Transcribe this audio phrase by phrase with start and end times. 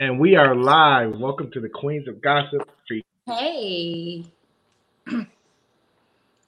[0.00, 1.18] And we are live.
[1.18, 2.70] Welcome to the Queens of Gossip.
[3.26, 4.24] Hey.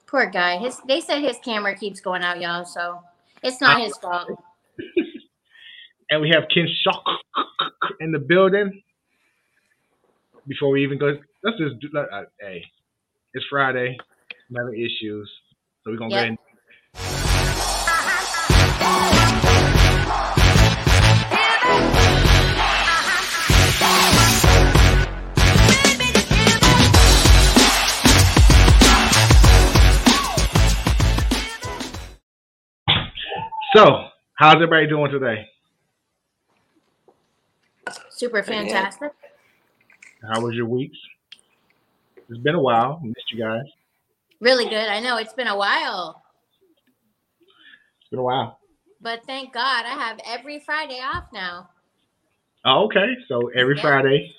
[0.07, 0.57] Poor guy.
[0.57, 3.01] His they said his camera keeps going out, y'all, so
[3.43, 4.29] it's not his fault.
[6.09, 7.03] and we have Ken Shock
[7.99, 8.81] in the building.
[10.47, 11.89] Before we even go, let's just do.
[11.93, 12.63] Let, uh, hey,
[13.33, 13.97] it's Friday.
[14.49, 15.29] Never issues,
[15.83, 16.37] so we're gonna Yep.
[16.95, 17.30] go ahead.
[33.75, 35.47] So, how's everybody doing today?
[38.09, 39.11] Super fantastic.
[40.29, 40.97] How was your weeks?
[42.29, 42.99] It's been a while.
[43.03, 43.63] Missed you guys.
[44.39, 44.87] Really good.
[44.87, 46.23] I know it's been a while,
[48.01, 48.59] It's been a while.
[49.01, 51.69] but thank God I have every Friday off now.
[52.65, 53.15] Oh, okay.
[53.27, 53.81] So every Yeah.
[53.81, 54.35] Friday.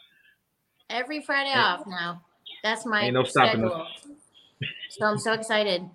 [0.91, 1.75] Every Friday Yeah.
[1.75, 2.23] off now.
[2.63, 3.87] That's my Ain't no stopping schedule.
[4.91, 5.89] So I'm so excited.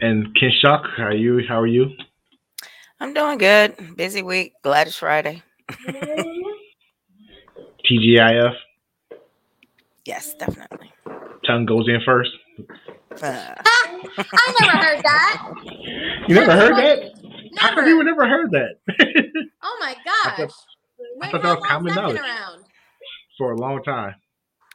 [0.00, 1.40] And Ken Shock, how are you?
[1.48, 1.90] How are you?
[3.00, 3.96] I'm doing good.
[3.96, 4.52] Busy week.
[4.62, 5.42] Glad it's Friday.
[7.90, 8.54] TGIF.
[10.04, 10.92] Yes, definitely.
[11.46, 12.30] Tongue goes in first.
[13.22, 15.52] Uh, I never heard that.
[16.26, 16.98] You never That's heard that?
[17.20, 17.50] funny.
[17.58, 17.88] How come Never.
[17.88, 18.78] you never heard that?
[19.62, 20.36] Oh my I gosh.
[20.38, 20.52] thought-
[21.18, 22.16] When thought that was long's common knowledge.
[22.20, 22.64] around?
[23.36, 24.14] For a long time.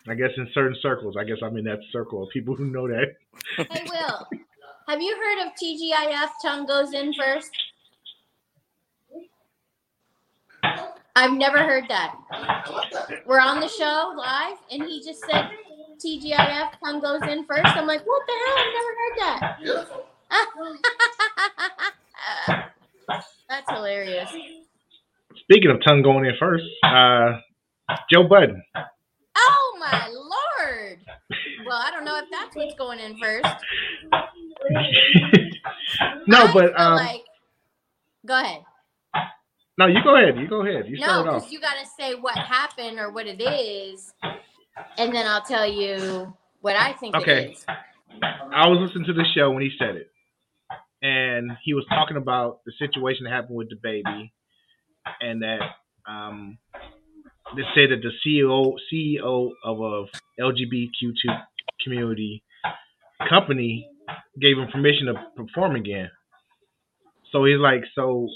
[0.07, 1.15] I guess in certain circles.
[1.19, 3.15] I guess I'm in that circle of people who know that.
[3.57, 4.27] Hey Will,
[4.89, 7.51] have you heard of TGIF tongue goes in first?
[11.15, 12.15] I've never heard that.
[13.27, 15.49] We're on the show live and he just said
[16.03, 17.65] TGIF tongue goes in first.
[17.65, 18.57] I'm like, what the hell?
[18.57, 19.59] I've never heard that.
[23.49, 24.31] That's hilarious.
[25.43, 27.39] Speaking of tongue going in first, uh,
[28.11, 28.63] Joe Budden.
[29.37, 30.99] Oh my lord.
[31.65, 33.45] Well, I don't know if that's what's going in first.
[36.27, 37.21] no, but um, like
[38.25, 38.61] go ahead.
[39.77, 40.37] no, you go ahead.
[40.37, 40.87] You go ahead.
[40.87, 41.35] You No, start it off.
[41.41, 44.13] because you got to say what happened or what it is,
[44.97, 47.45] and then I'll tell you what I think Okay.
[47.45, 47.65] it is.
[48.21, 50.11] I was listening to the show when he said it,
[51.01, 54.33] and he was talking about the situation that happened with the baby,
[55.21, 55.59] and that
[56.07, 56.57] um,
[57.55, 60.05] they said that the CEO CEO of a
[60.41, 61.41] LGBTQ
[61.83, 62.43] community
[63.29, 63.87] company
[64.39, 66.09] gave him permission to perform again.
[67.31, 68.27] So he's like, so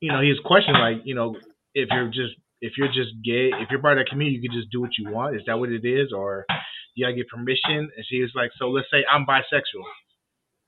[0.00, 1.36] you know, he's questioning like, you know,
[1.74, 4.58] if you're just if you're just gay, if you're part of that community, you can
[4.58, 5.36] just do what you want.
[5.36, 6.44] Is that what it is, or
[6.94, 7.88] you gotta get permission?
[7.94, 9.84] And she was like, so let's say I'm bisexual.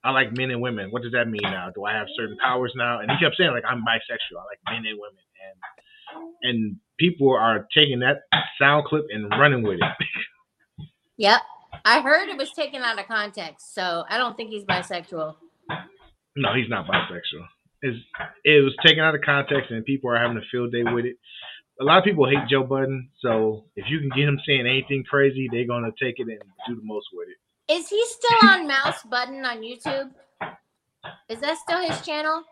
[0.05, 0.91] I like men and women.
[0.91, 1.71] What does that mean now?
[1.75, 3.01] Do I have certain powers now?
[3.01, 4.41] And he kept saying like I'm bisexual.
[4.41, 5.59] I like men and women, and
[6.43, 8.23] and people are taking that
[8.61, 10.87] sound clip and running with it.
[11.19, 11.41] Yep,
[11.85, 15.35] I heard it was taken out of context, so I don't think he's bisexual.
[16.37, 17.47] No, he's not bisexual.
[17.83, 17.99] It's,
[18.45, 21.17] it was taken out of context, and people are having a field day with it.
[21.81, 25.05] A lot of people hate Joe Budden, so if you can get him saying anything
[25.09, 26.39] crazy, they're gonna take it and
[26.69, 27.73] do the most with it.
[27.73, 30.11] Is he still on Mouse Button on YouTube?
[31.29, 32.45] Is that still his channel?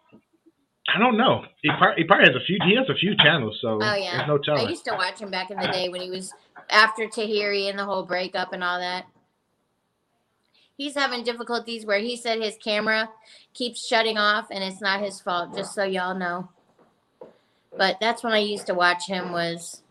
[0.92, 1.44] I don't know.
[1.62, 2.58] He probably, he probably has a few.
[2.66, 5.30] He has a few channels, so Oh yeah, there's no I used to watch him
[5.30, 6.32] back in the day when he was
[6.70, 9.06] after Tahiry and the whole breakup and all that.
[10.76, 13.10] He's having difficulties where he said his camera
[13.52, 16.48] keeps shutting off and it's not his fault, just so y'all know.
[17.76, 19.82] But that's when I used to watch him was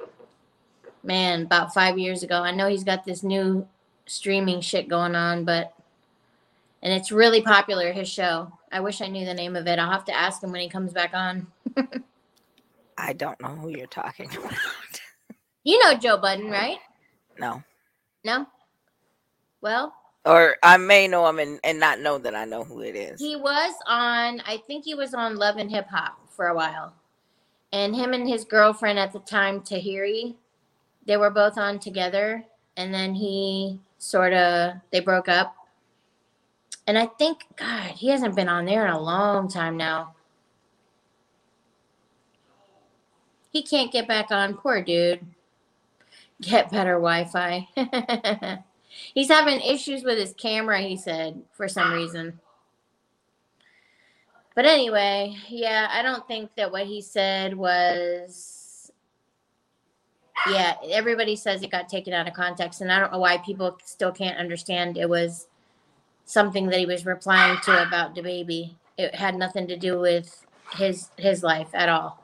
[1.04, 2.42] man, about five years ago.
[2.42, 3.68] I know he's got this new
[4.06, 5.74] streaming shit going on, but
[6.82, 8.52] and it's really popular, his show.
[8.72, 9.80] I wish I knew the name of it.
[9.80, 11.48] I'll have to ask him when he comes back on.
[12.98, 14.54] I don't know who you're talking about.
[15.64, 16.78] You know Joe Budden, right?
[17.38, 17.64] No.
[18.24, 18.46] No?
[19.62, 19.94] Well,
[20.26, 23.20] Or I may know him and, and not know that I know who it is.
[23.20, 26.94] He was on, I think he was on Love and Hip Hop for a while.
[27.72, 30.36] And him and his girlfriend at the time, Tahiry,
[31.06, 32.44] they were both on together.
[32.78, 35.56] And then he sort of, they broke up.
[36.88, 40.16] And I think, God, he hasn't been on there in a long time now.
[43.52, 44.56] He can't get back on.
[44.56, 45.20] Poor dude.
[46.42, 47.68] Get better Wi Fi.
[49.14, 52.40] He's having issues with his camera, he said, for some reason.
[54.56, 58.92] But anyway, yeah, I don't think that what he said was.
[60.50, 63.78] Yeah, everybody says it got taken out of context, and I don't know why people
[63.86, 65.48] still can't understand it was
[66.26, 68.78] something that he was replying to about the baby.
[68.98, 72.24] It had nothing to do with his his life at all.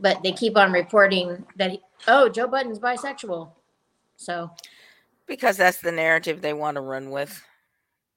[0.00, 3.50] but they keep on reporting that he, oh Joe Budden's bisexual.
[4.16, 4.50] So
[5.26, 7.42] Because that's the narrative they want to run with.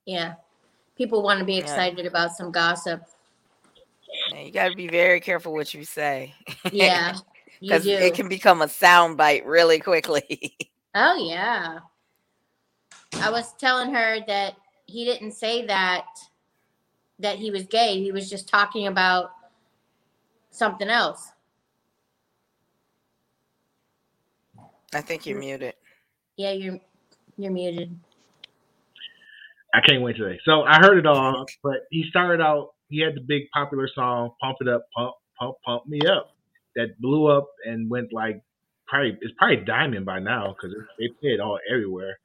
[0.06, 0.36] yeah,
[0.95, 1.62] people want to be Yeah.
[1.62, 3.01] excited about some gossip.
[4.31, 6.34] Yeah, You got to be very careful what you say.
[6.72, 7.16] Yeah,
[7.60, 10.56] Because it can become a soundbite really quickly.
[10.95, 11.80] Oh yeah.
[13.22, 14.56] I was telling her that
[14.88, 16.06] he didn't say that
[17.19, 18.01] that he was gay.
[18.01, 19.31] He was just talking about
[20.50, 21.34] something else.
[24.94, 25.74] I think you're muted.
[26.38, 26.80] Yeah, you're
[27.38, 27.98] you're muted.
[29.74, 30.39] I can't wait today.
[30.45, 32.69] So I heard it all, but he started out.
[32.89, 36.31] He had the big popular song "Pump It Up, Pump Pump Pump Me Up"
[36.75, 38.42] that blew up and went like
[38.88, 42.18] probably it's probably diamond by now because it, it all everywhere.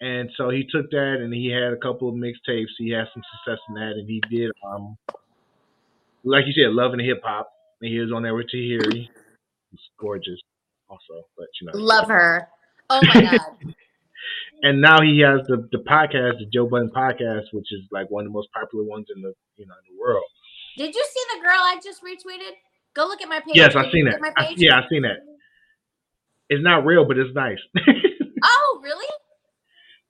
[0.00, 2.66] And so he took that and he had a couple of mixtapes.
[2.78, 4.96] He had some success in that, and he did um
[6.24, 7.50] like you said, Love and Hip Hop.
[7.80, 9.08] And he was on there with Tahiry.
[9.70, 10.40] He's gorgeous,
[10.88, 11.72] also, but you know.
[11.74, 12.48] Love her.
[12.90, 13.40] Oh my god.
[14.62, 18.24] and now he has the the podcast, the Joe Budden podcast, which is like one
[18.24, 20.24] of the most popular ones in the you know in the world.
[20.76, 22.52] Did you see the girl I just retweeted?
[22.94, 23.54] Go look at my page.
[23.54, 24.20] Yes, I've seen that.
[24.36, 25.18] I, yeah, I've seen that.
[26.48, 27.58] It's not real, but it's nice.
[28.40, 29.06] Oh, really?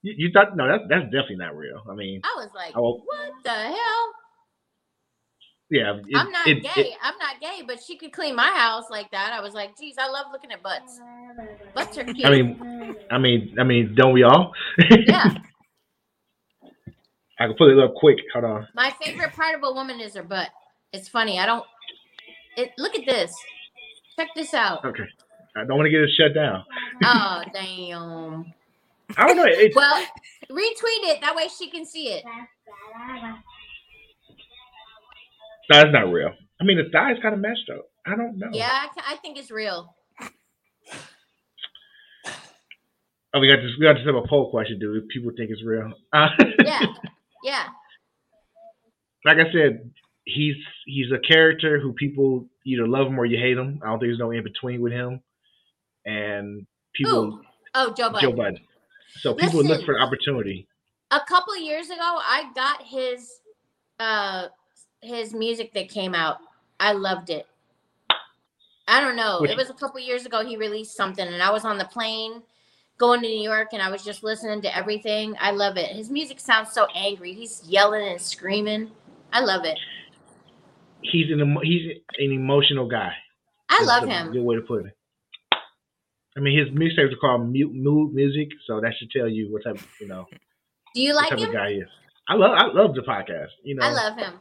[0.03, 1.83] you, you thought no, that's that's definitely not real.
[1.91, 3.03] I mean, I was like, Oh.
[3.07, 4.13] what the hell?
[5.71, 6.71] Yeah, it, I'm not it- gay.
[6.77, 9.33] it- I'm not gay, but she could clean my house like that.
[9.33, 11.01] I was like, geez, I love looking at butts.
[11.75, 12.25] Butts are cute.
[12.27, 14.53] I mean, I mean, I mean, don't we all?
[14.91, 15.35] yeah.
[17.41, 18.19] I can put it up quick.
[18.33, 18.69] Hold on.
[18.75, 20.49] My favorite part of a woman is her butt.
[20.93, 21.39] It's funny.
[21.39, 21.65] I don't.
[22.57, 22.73] It.
[22.79, 23.33] Look at this.
[24.19, 24.85] Check this out.
[24.85, 25.05] Okay,
[25.57, 26.65] I don't want to get it shut down.
[27.05, 28.53] Oh damn.
[29.17, 29.45] I don't know.
[29.47, 30.03] It's, Well,
[30.51, 31.21] retweet it.
[31.21, 32.25] That way she can see it.
[35.69, 36.33] That's not real.
[36.61, 37.87] I mean, the thigh's kind of messed up.
[38.07, 38.49] I don't know.
[38.53, 39.95] Yeah, I, I think it's real.
[43.35, 43.73] Oh, we got this.
[43.79, 44.79] We got to have a poll question.
[44.79, 45.93] Do people think it's real?
[46.13, 46.29] Uh,
[46.65, 46.81] Yeah.
[47.45, 47.65] Yeah.
[49.25, 49.91] like I said,
[50.25, 50.57] he's
[50.87, 53.81] he's a character who people either love him or you hate him.
[53.83, 55.21] I don't think there's no in between with him.
[56.07, 57.43] And people, Who?
[57.75, 58.31] Oh, Joe Budden.
[58.31, 58.61] Joe Budden.
[59.21, 59.85] So people look Listen.
[59.87, 60.67] for opportunity.
[61.11, 63.41] a couple years ago i got his
[64.01, 64.47] uh
[65.01, 66.39] his music that came out
[66.81, 67.47] i loved it.
[68.91, 69.45] I don't know.
[69.45, 72.43] It was a couple years ago he released something and i was on the plane
[72.99, 75.37] going to new york and i was just listening to everything.
[75.41, 75.91] I love it.
[75.91, 77.33] His music sounds so angry.
[77.33, 78.91] He's yelling and screaming.
[79.33, 79.79] I love it.
[81.03, 83.13] He's an emo- he's an emotional guy.
[83.69, 84.33] i love him.
[84.33, 84.93] Good way to put it.
[86.37, 89.65] I mean, his mixtapes are called mu- mood music, so that should tell you what
[89.65, 90.27] type, you know,
[90.95, 91.49] do you what like type him?
[91.49, 91.89] of guy he is.
[92.29, 93.49] I love, I love the podcast.
[93.65, 94.35] You know, i love him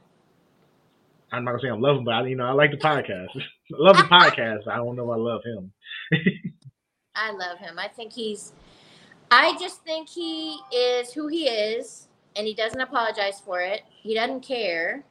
[1.32, 3.28] I'm not gonna say I love him, but I, you know, I like the podcast.
[3.36, 3.42] I
[3.72, 4.68] love the podcast.
[4.68, 5.72] I don't know if I love him.
[7.16, 7.80] I love him.
[7.80, 8.54] I think he's
[9.32, 13.82] I just think he is who he is and he doesn't apologize for it.
[13.90, 15.04] He doesn't care.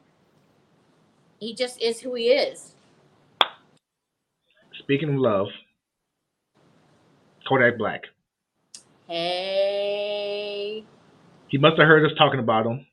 [1.38, 2.72] He just is who he is.
[4.78, 5.48] Speaking of love,
[7.46, 8.02] Kodak Black.
[9.08, 10.84] Hey,
[11.48, 12.86] He must have heard us talking about him.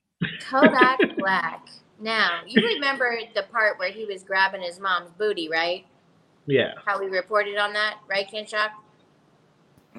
[0.50, 1.68] Kodak Black.
[2.04, 5.86] Now, you remember the part where he was grabbing his mom's booty, right?
[6.46, 6.74] Yeah.
[6.86, 8.70] How we reported on that, right, Kinshock?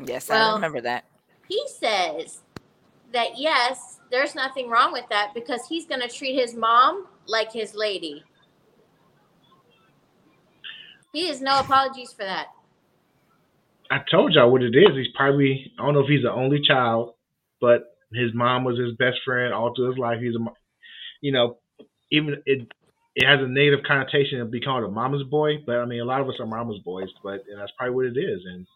[0.04, 1.06] Yes, Well- I remember that.
[1.48, 2.40] He says
[3.12, 7.52] that yes, there's nothing wrong with that because he's going to treat his mom like
[7.52, 8.24] his lady.
[11.12, 12.48] He has no apologies for that.
[13.90, 14.96] I told y'all what it is.
[14.96, 17.14] He's probably I don't know if he's the only child,
[17.60, 20.18] but his mom was his best friend all through his life.
[20.20, 20.44] He's a,
[21.20, 21.58] you know,
[22.14, 22.68] even it
[23.16, 26.04] it has a negative connotation of being called a mama's boy, but I mean a
[26.04, 28.42] lot of us are mama's boys, but and that's probably what it is.
[28.46, 28.66] And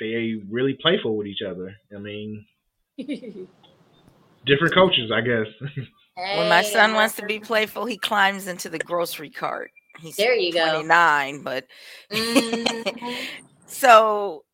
[0.00, 1.74] they really playful with each other.
[1.94, 2.44] I mean,
[2.98, 5.46] different cultures, I guess.
[6.36, 9.70] When my son wants to be playful, he climbs into the grocery cart.
[10.00, 10.60] He's There you go.
[10.82, 11.66] 29, but
[12.12, 12.94] Mhm.
[13.66, 14.44] so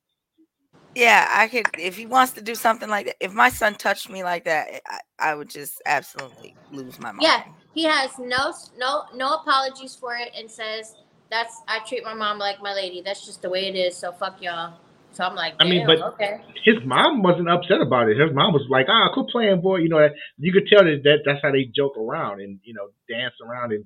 [0.94, 3.16] yeah, I could if he wants to do something like that.
[3.20, 7.22] If my son touched me like that, I, I would just absolutely lose my mind.
[7.22, 7.42] Yeah.
[7.76, 10.94] He has no no no apologies for it and says
[11.30, 13.02] that's I treat my mom like my lady.
[13.04, 13.94] That's just the way it is.
[13.94, 14.78] So fuck y'all.
[15.12, 16.40] So I'm like, I mean, but- okay.
[16.64, 18.16] His mom wasn't upset about it.
[18.18, 21.18] His mom was like, "Ah, quit playing, boy." You know, you could tell that, that
[21.26, 23.84] that's how they joke around and you know dance around and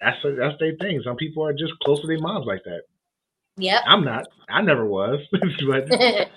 [0.00, 1.00] that's that's their thing.
[1.04, 2.82] Some people are just close to their moms like that.
[3.58, 3.80] Yep.
[3.86, 4.26] I'm not.
[4.48, 5.40] I never was, but
[5.92, 6.28] I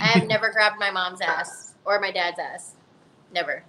[0.00, 2.76] have never grabbed my mom's ass or my dad's ass.
[3.32, 3.64] Never.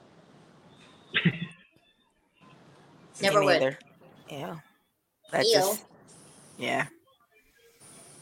[3.21, 3.53] Me Never would.
[3.61, 3.79] neither.
[4.29, 4.55] Yeah.
[5.31, 5.53] That Ew.
[5.53, 5.85] just
[6.57, 6.85] Yeah.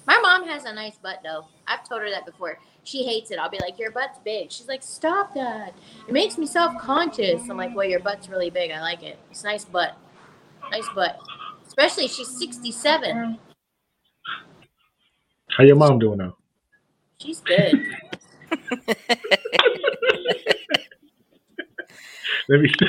[0.05, 1.47] My mom has a nice butt though.
[1.67, 2.57] I've told her that before.
[2.83, 3.39] She hates it.
[3.39, 5.73] I'll be like, "Your butt's big." She's like, "Stop that!
[6.07, 8.71] It makes me self-conscious." I'm like, "Well, your butt's really big.
[8.71, 9.17] I like it.
[9.31, 9.95] It's a nice butt.
[10.69, 11.17] Nice butt.
[11.65, 13.39] Especially she's 67.
[15.55, 16.35] How your mom doing now?
[17.19, 17.87] She's good."
[22.49, 22.69] Let me.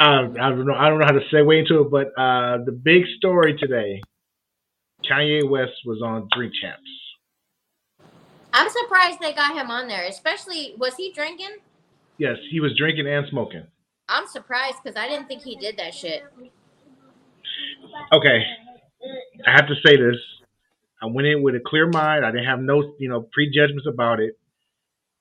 [0.00, 0.72] Um, I don't know.
[0.72, 4.00] I don't know how to segue into it, but uh, the big story today:
[5.04, 6.80] Kanye West was on Drink Champs.
[8.54, 10.06] I'm surprised they got him on there.
[10.06, 11.58] Especially, was he drinking?
[12.16, 13.66] Yes, he was drinking and smoking.
[14.08, 16.22] I'm surprised because I didn't think he did that shit.
[18.14, 18.42] Okay,
[19.46, 20.16] I have to say this.
[21.02, 22.24] I went in with a clear mind.
[22.24, 24.38] I didn't have no, you know, prejudgments about it,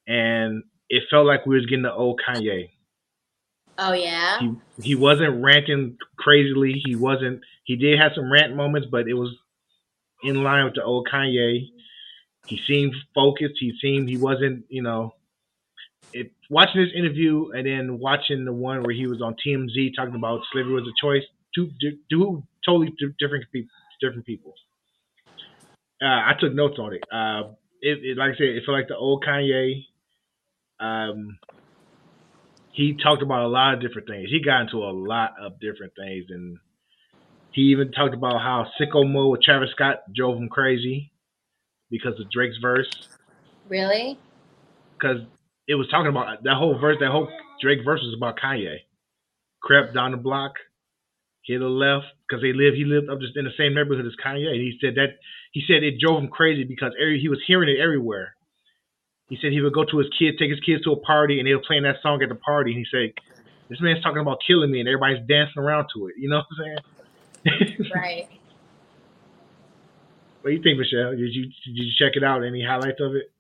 [0.09, 2.71] and it felt like we was getting the old Kanye.
[3.77, 4.39] Oh yeah.
[4.39, 6.81] He he wasn't ranting crazily.
[6.83, 7.41] He wasn't.
[7.63, 9.33] He did have some rant moments, but it was
[10.23, 11.67] in line with the old Kanye.
[12.47, 13.55] He seemed focused.
[13.59, 14.65] He seemed he wasn't.
[14.67, 15.13] You know,
[16.11, 20.15] it, watching this interview and then watching the one where he was on TMZ talking
[20.15, 21.23] about slavery was a choice.
[21.55, 21.69] Two,
[22.09, 23.69] two totally different people.
[24.01, 24.53] Different people.
[26.01, 27.03] Uh, I took notes on it.
[27.11, 27.51] Uh,
[27.81, 28.17] it, it.
[28.17, 29.85] Like I said, it felt like the old Kanye.
[30.79, 31.39] Um,
[32.71, 34.29] he talked about a lot of different things.
[34.29, 36.57] He got into a lot of different things, and
[37.51, 41.12] he even talked about how sicko mode with Travis Scott drove him crazy
[41.89, 42.88] because of Drake's verse.
[43.67, 44.17] Really?
[44.98, 45.21] Because
[45.67, 46.98] it was talking about that whole verse.
[47.00, 47.27] That whole
[47.62, 48.77] Drake verse was about Kanye.
[49.62, 50.53] Crept down the block,
[51.43, 52.75] hit a left because they live.
[52.75, 54.48] He lived up just in the same neighborhood as Kanye.
[54.48, 55.17] And he said that
[55.51, 58.36] he said it drove him crazy because every, he was hearing it everywhere.
[59.29, 61.48] He said he would go to his kids, take his kids to a party, and
[61.48, 62.71] they were playing that song at the party.
[62.71, 63.13] And he said,
[63.69, 66.15] "This man's talking about killing me," and everybody's dancing around to it.
[66.17, 66.81] You know what I'm
[67.45, 67.91] saying?
[67.95, 68.27] right.
[70.41, 71.12] What do you think, Michelle?
[71.12, 72.43] Did you did you check it out?
[72.43, 73.31] Any highlights of it?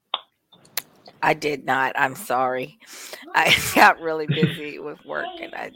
[1.21, 1.93] I did not.
[1.95, 2.77] I'm sorry.
[3.33, 5.71] I got really busy with work and I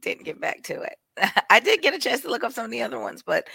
[0.00, 0.96] didn't get back to it.
[1.50, 3.48] I did get a chance to look up some of the other ones, but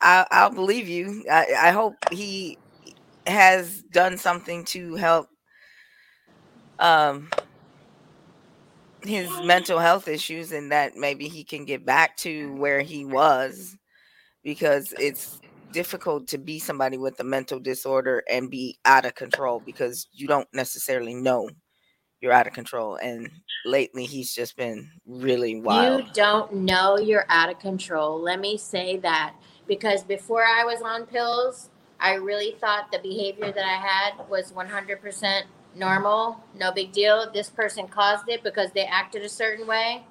[0.00, 1.24] I, will believe you.
[1.30, 2.58] I, I hope he
[3.26, 5.28] has done something to help
[6.78, 7.28] um
[9.02, 13.76] his mental health issues and that maybe he can get back to where he was
[14.42, 15.40] because it's
[15.72, 20.26] difficult to be somebody with a mental disorder and be out of control because you
[20.28, 21.48] don't necessarily know
[22.20, 23.28] you're out of control and
[23.64, 26.02] lately he's just been really wild.
[26.02, 28.20] You don't know you're out of control.
[28.20, 29.34] Let me say that
[29.66, 31.70] because before I was on pills,
[32.02, 35.42] I really thought the behavior that I had was 100%
[35.76, 37.30] normal, no big deal.
[37.32, 40.04] This person caused it because they acted a certain way.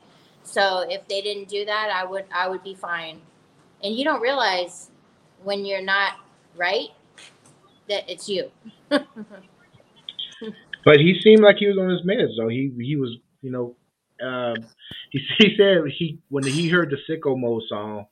[0.44, 3.20] So if they didn't do that, I would I would be fine.
[3.84, 4.90] And you don't realize
[5.44, 6.14] when you're not
[6.56, 6.90] right
[7.90, 8.50] that it's you.
[8.90, 9.06] but
[10.98, 13.76] he seemed like he was on his meds, so he he was, you know,
[14.26, 14.56] uh,
[15.12, 18.06] he he said he when he heard the Sicko Mode song,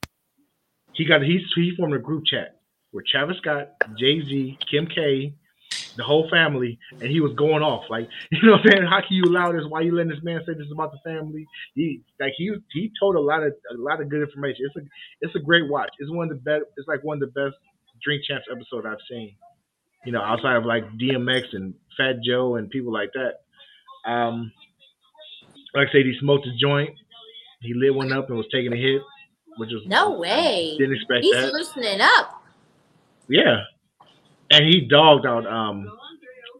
[0.93, 2.58] he got he he formed a group chat
[2.93, 5.33] with Travis Scott, Jay Z, Kim K,
[5.95, 9.01] the whole family, and he was going off like, you know, what I'm saying, how
[9.01, 9.63] can you allow this?
[9.67, 11.45] Why you letting this man say this about the family?
[11.75, 14.65] He like he he told a lot of a lot of good information.
[14.65, 14.89] It's a
[15.21, 15.91] it's a great watch.
[15.99, 16.65] It's one of the best.
[16.77, 17.55] It's like one of the best
[18.03, 19.35] Drink Champs episodes I've seen.
[20.05, 24.09] You know, outside of like DMX and Fat Joe and people like that.
[24.09, 24.51] Um,
[25.75, 26.91] like I said, he smoked a joint.
[27.61, 29.01] He lit one up and was taking a hit,
[29.57, 30.75] which was no way.
[30.77, 31.43] Didn't expect He's that.
[31.43, 32.38] He's loosening up.
[33.29, 33.63] Yeah,
[34.51, 35.87] and he dogged out um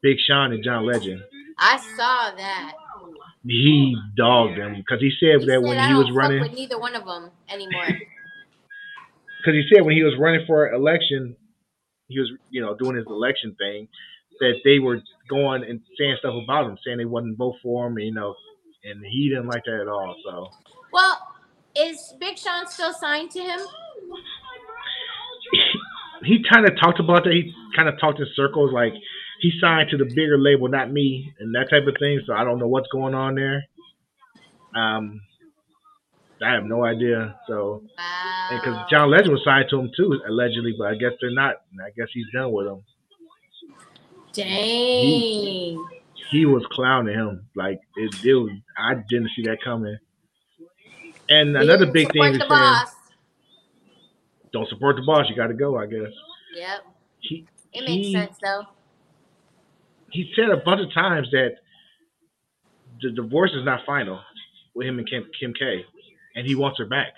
[0.02, 1.22] Big Sean and John Legend.
[1.58, 2.74] I saw that.
[3.46, 6.80] He dogged them because he said he that said, when he was running, with neither
[6.80, 7.88] one of them anymore.
[9.42, 11.34] Because he said when he was running for election,
[12.10, 13.88] he was you know doing his election thing,
[14.42, 17.98] that they were going and saying stuff about him, saying they wouldn't vote for him,
[18.00, 18.36] you know,
[18.84, 20.14] and he didn't like that at all.
[20.26, 20.50] So.
[20.92, 21.20] Well,
[21.74, 23.60] is Big Sean still signed to him?
[26.24, 27.34] He kind of talked about that.
[27.34, 28.94] He kind of talked in circles, like
[29.40, 32.22] he signed to the bigger label, not me, and that type of thing.
[32.26, 33.66] So I don't know what's going on there.
[34.76, 35.22] Um,
[36.42, 37.36] I have no idea.
[37.48, 37.84] So,
[38.50, 38.88] because wow.
[38.90, 41.56] John Legend was signed to him too, allegedly, but I guess they're not.
[41.84, 42.84] I guess he's done with him.
[44.34, 44.48] Dang.
[44.48, 45.84] He,
[46.30, 49.98] he was clowning him like it, it was, I didn't see that coming.
[51.30, 52.86] And another big thing is saying,
[54.52, 55.28] don't support the boss.
[55.30, 55.78] You got to go.
[55.78, 56.12] I guess.
[56.56, 56.82] Yep.
[57.20, 58.64] He, it makes he, sense though.
[60.12, 61.58] He said a bunch of times that
[63.02, 64.20] the divorce is not final
[64.74, 65.86] with him and Kim, Kim K,
[66.36, 67.14] and he wants her back.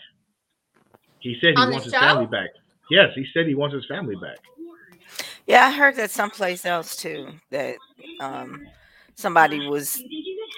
[1.20, 2.00] He said he On wants his show?
[2.00, 2.50] family back.
[2.90, 4.38] Yes, he said he wants his family back.
[5.48, 7.28] Yeah, I heard that someplace else too.
[7.50, 7.76] That
[8.20, 8.68] um,
[9.16, 10.02] somebody was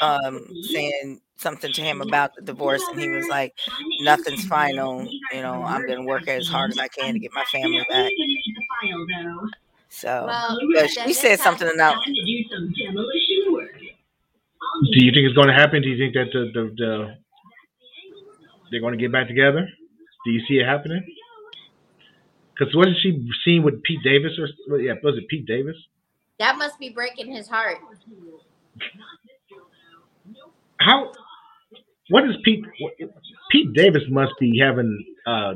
[0.01, 3.53] um, saying something to him about the divorce, and he was like,
[4.01, 5.07] "Nothing's final.
[5.31, 7.85] You know, I'm going to work as hard as I can to get my family
[7.89, 8.11] back."
[9.89, 12.11] So, Well, she said something about Do
[15.05, 15.83] you think it's going to happen?
[15.83, 17.17] Do you think that the, the, the
[18.71, 19.69] they're going to get back together?
[20.25, 21.03] Do you see it happening?
[22.57, 25.75] Because wasn't she seen with Pete Davis or yeah, was it Pete Davis?
[26.39, 27.77] That must be breaking his heart.
[30.85, 31.11] How?
[32.09, 32.65] What is Pete?
[33.51, 35.05] Pete Davis must be having.
[35.25, 35.53] uh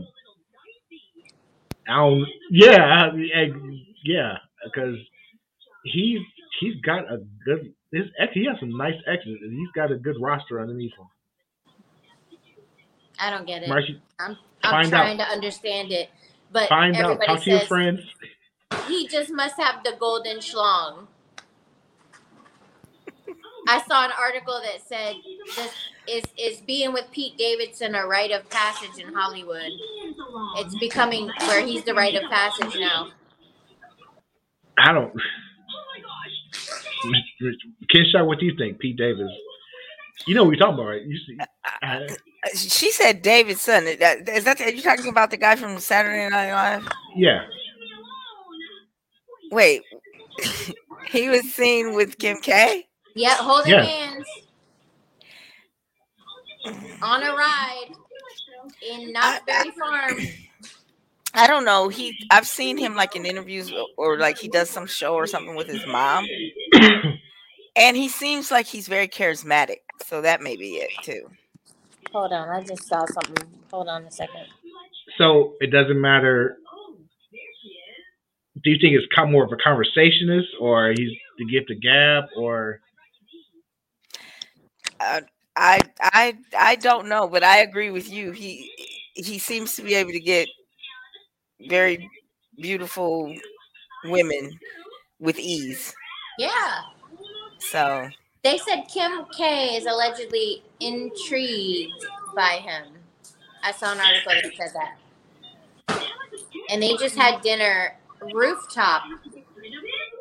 [1.90, 2.26] I don't.
[2.52, 3.12] Yeah,
[4.04, 4.96] yeah, because
[5.86, 6.20] he's
[6.60, 7.74] he's got a good.
[7.92, 11.08] His ex, he has some nice exes, and he's got a good roster underneath him.
[13.20, 13.70] I don't get it.
[13.70, 16.10] Marcy, I'm I'm trying to understand it,
[16.52, 17.22] but find out.
[17.26, 18.02] Talk to your friends.
[18.88, 21.08] he just must have the golden schlong.
[23.68, 25.16] I saw an article that said
[25.56, 25.74] this
[26.08, 29.72] is is being with Pete Davidson a rite of passage in Hollywood.
[30.58, 33.10] It's becoming where he's the rite of passage now.
[34.80, 35.14] I don't.
[37.94, 39.32] Kenshaw, what do you think, Pete Davis?
[40.26, 41.02] You know what we're talking about, right?
[41.06, 41.38] You see,
[41.84, 42.00] uh,
[42.56, 43.88] she said Davidson.
[43.88, 43.98] Is
[44.44, 46.88] that- are you talking about the guy from Saturday Night Live?
[47.16, 47.42] yeah,
[49.52, 49.82] Wait,
[51.10, 52.87] he was seen with Kim K.
[53.18, 53.84] Yeah, holding Yeah.
[53.84, 54.26] hands
[57.02, 57.90] on a ride
[58.82, 60.18] in Knott's Berry Farm.
[61.34, 61.88] I don't know.
[61.90, 65.28] He I've seen him like in interviews or, or like he does some show or
[65.28, 66.26] something with his mom.
[67.76, 69.78] and he seems like he's very charismatic.
[70.06, 71.30] So that may be it too.
[72.12, 73.48] Hold on, I just saw something.
[73.72, 74.46] Hold on a second.
[75.18, 76.58] so it doesn't matter.
[78.64, 82.26] Do you think it's kind more of a conversationist, or he's the gift of gab,
[82.36, 82.82] or
[85.08, 85.22] Uh,
[85.56, 88.32] I I I don't know, but I agree with you.
[88.32, 88.72] He
[89.16, 90.48] he seems to be able to get
[91.68, 92.10] very
[92.60, 93.34] beautiful
[94.06, 94.60] women
[95.20, 95.96] with ease.
[96.38, 96.82] Yeah.
[97.60, 98.10] So
[98.44, 102.86] They said Kim K is allegedly intrigued by him.
[103.64, 104.98] I saw an article that said that.
[106.70, 107.96] And they just had dinner
[108.34, 109.04] rooftop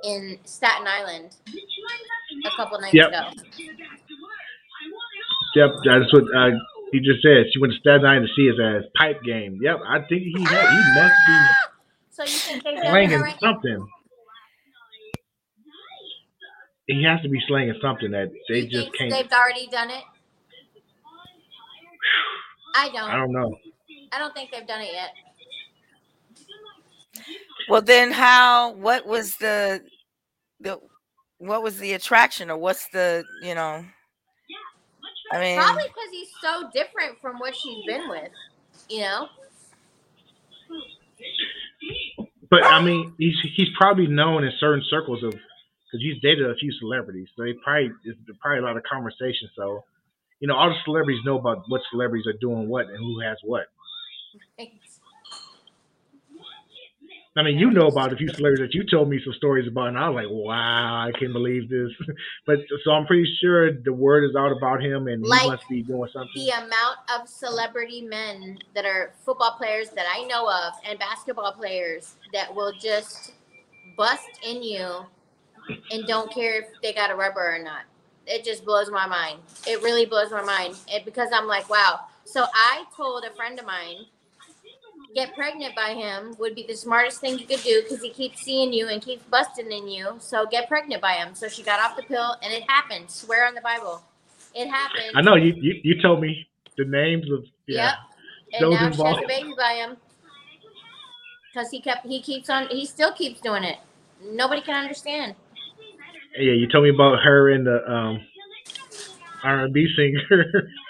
[0.04, 1.36] in Staten Island
[2.44, 3.08] a couple nights Yep.
[3.08, 3.30] ago.
[5.56, 6.50] Yep, that's what uh,
[6.92, 7.46] he just said.
[7.52, 9.58] She went to Staten Island to see his ass pipe game.
[9.60, 11.38] Yep, I think he had, he must be
[12.10, 13.88] So you think they've done it slanging something.
[16.86, 19.10] He has to be slanging something that they You just can't.
[19.10, 20.04] they've already done it?
[22.76, 23.10] I don't.
[23.10, 23.56] I don't know.
[24.12, 25.10] I don't think they've done it yet.
[27.68, 29.82] well then how what was the
[30.60, 30.78] the
[31.38, 33.84] what was the attraction or what's the you know
[35.32, 38.30] I mean Probably because he's so different from what she's been with.
[38.88, 39.28] You know?
[42.48, 46.54] But I mean, he's he's probably known in certain circles of because he's dated a
[46.54, 49.48] few celebrities, so they probably there's probably a lot of conversation.
[49.56, 49.84] So,
[50.40, 53.38] you know, all the celebrities know about what celebrities are doing what and who has
[53.42, 53.66] what.
[57.36, 59.88] I mean, you know about a few celebrities that you told me some stories about,
[59.88, 61.90] and I was like, wow, I can't believe this.
[62.46, 65.68] but so I'm pretty sure the word is out about him, and Like he must
[65.68, 66.32] be doing something.
[66.34, 71.52] the amount of celebrity men that are football players that I know of and basketball
[71.52, 73.32] players that will just
[73.98, 75.04] bust in you
[75.90, 77.82] and don't care if they got a rubber or not.
[78.26, 79.40] It just blows my mind.
[79.66, 80.76] It really blows my mind.
[80.88, 82.00] It, because I'm like, wow.
[82.24, 84.06] So I told a friend of mine,
[85.14, 88.42] get pregnant by him would be the smartest thing you could do because he keeps
[88.42, 90.14] seeing you and keeps busting in you.
[90.18, 91.34] So get pregnant by him.
[91.34, 93.10] So she got off the pill and it happened.
[93.10, 94.02] Swear on the Bible.
[94.54, 95.12] It happened.
[95.14, 97.92] I know you, you you told me the names of yeah.
[98.52, 98.60] Yep.
[98.60, 99.96] And now she has a baby by him.
[101.52, 103.78] Because he kept he keeps on he still keeps doing it.
[104.22, 105.34] Nobody can understand.
[106.38, 108.20] Yeah, you told me about her and the um
[109.42, 110.70] R&B singer.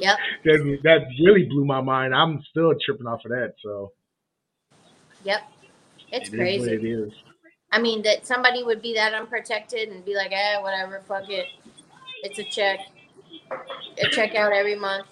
[0.00, 0.16] Yep.
[0.44, 2.14] that that really blew my mind.
[2.14, 3.54] I'm still tripping off of that.
[3.62, 3.92] So
[5.24, 5.40] Yep.
[6.12, 6.90] It's it what it crazy.
[6.90, 7.12] is.
[7.72, 11.46] I mean that somebody would be that unprotected and be like, eh, whatever, fuck it.
[12.22, 12.80] It's a check.
[13.98, 15.06] A check out every month.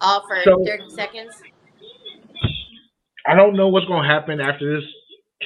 [0.00, 1.42] All for So- 30 seconds.
[3.26, 4.88] I don't know what's gonna happen after this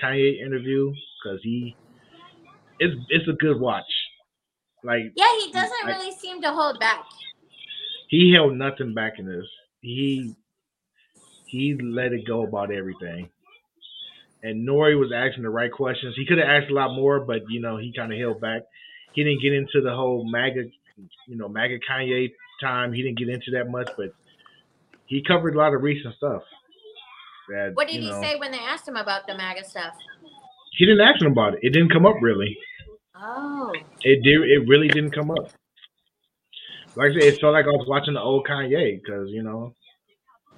[0.01, 1.77] Kanye interview because he
[2.79, 3.85] it's it's a good watch.
[4.85, 7.05] Like Yeah, he doesn't I- really seem to hold back.
[8.15, 9.47] He held nothing back in this.
[9.81, 10.37] He
[11.47, 13.29] he let it go about everything.
[14.43, 16.15] And Nori was asking the right questions.
[16.17, 18.63] He could have asked a lot more, but you know he kind of held back.
[19.15, 20.65] He didn't get into the whole MAGA,
[21.27, 22.93] you know, MAGA Kanye time.
[22.93, 24.11] He didn't get into that much, but
[25.07, 26.43] he covered a lot of recent stuff.
[27.49, 29.95] That, What did you he say when they asked him about the MAGA stuff?
[30.77, 31.61] He didn't ask him about it.
[31.63, 32.57] It didn't come up really.
[33.17, 33.73] Oh,
[34.03, 34.41] It did.
[34.43, 35.51] It really didn't come up.
[36.97, 39.75] Like I said, it felt like I was watching the old Kanye because you know,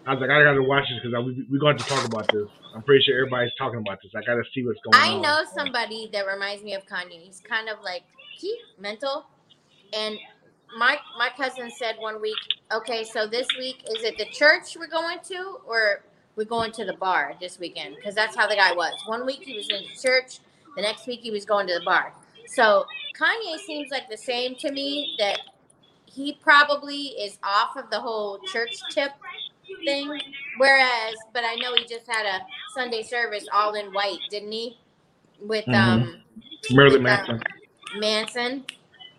[0.07, 2.49] I was like, I gotta watch this because we we're going to talk about this.
[2.75, 4.13] I'm pretty sure everybody's talking about this.
[4.15, 5.19] I gotta see what's going I on.
[5.19, 7.23] I know somebody that reminds me of Kanye.
[7.23, 8.03] He's kind of like
[8.37, 9.27] he mental,
[9.93, 10.19] and
[10.77, 12.37] my my cousin said one week,
[12.73, 16.03] okay, so this week is it the church we're going to, or
[16.37, 17.97] we're going to the bar this weekend?
[17.97, 18.93] Because that's how the guy was.
[19.07, 20.41] One week he was in the church,
[20.77, 22.13] the next week he was going to the bar.
[22.47, 22.85] So
[23.19, 25.17] Kanye seems like the same to me.
[25.19, 25.41] That
[26.07, 29.13] he probably is off of the whole church tip
[29.85, 30.21] thing.
[30.59, 32.41] Whereas, but I know he just had a
[32.75, 34.79] Sunday service all in white, didn't he?
[35.41, 35.75] With Mhm.
[35.75, 36.23] um
[36.73, 37.43] Marilyn uh, Manson.
[37.99, 38.65] Manson,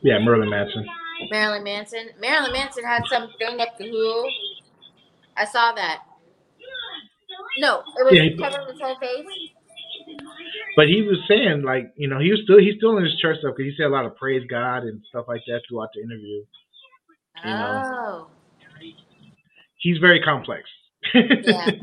[0.01, 0.85] Yeah, Marilyn Manson.
[1.29, 2.09] Marilyn Manson.
[2.19, 4.29] Marilyn Manson had something up the hill.
[5.35, 6.03] I saw that.
[7.59, 9.25] No, it was Yeah, he- covering his whole face.
[10.75, 13.39] But he was saying like, you know, he was still he's still in his church
[13.39, 16.01] stuff because he said a lot of praise God and stuff like that throughout the
[16.01, 16.43] interview.
[17.43, 17.81] You know.
[17.85, 18.27] Oh,
[19.79, 20.63] He's very complex.
[21.13, 21.71] Yeah.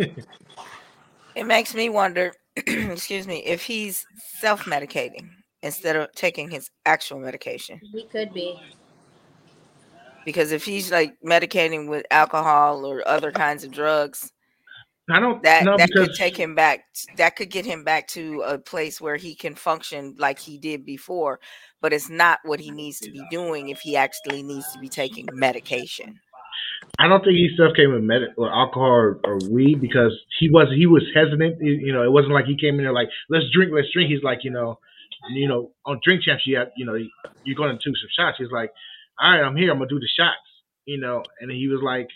[1.34, 4.06] It makes me wonder, excuse me, if he's
[4.38, 5.28] self-medicating
[5.62, 7.80] instead of taking his actual medication.
[7.92, 8.60] he could be.
[10.24, 14.30] Because if he's like medicating with alcohol or other kinds of drugs,
[15.10, 16.86] I don't that that because could take him back.
[17.16, 20.86] That could get him back to a place where he can function like he did
[20.86, 21.40] before.
[21.82, 24.88] But it's not what he needs to be doing if he actually needs to be
[24.88, 26.20] taking medication.
[26.98, 30.48] I don't think he stuff came with med- or alcohol or, or weed because he
[30.48, 31.58] was he was hesitant.
[31.60, 34.10] You you know, it wasn't like he came in there like let's drink, let's drink.
[34.10, 34.78] He's like you know,
[35.30, 36.94] you know, on drink champs you have you know
[37.44, 38.38] you're going to do some shots.
[38.38, 38.70] He's like,
[39.20, 40.48] all right, I'm here, I'm gonna do the shots.
[40.86, 42.08] You know, and he was like,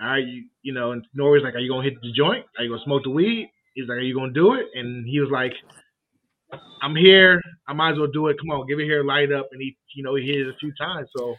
[0.00, 2.44] all right, you you know, and Nori's like, are you gonna hit the joint?
[2.58, 3.50] Are you gonna smoke the weed?
[3.74, 4.66] He's like, are you gonna do it?
[4.74, 5.52] And he was like,
[6.82, 7.40] I'm here.
[7.66, 8.38] I might as well do it.
[8.38, 9.48] Come on, give it here, light up.
[9.52, 11.08] And he, you know, he hit it a few times.
[11.16, 11.36] So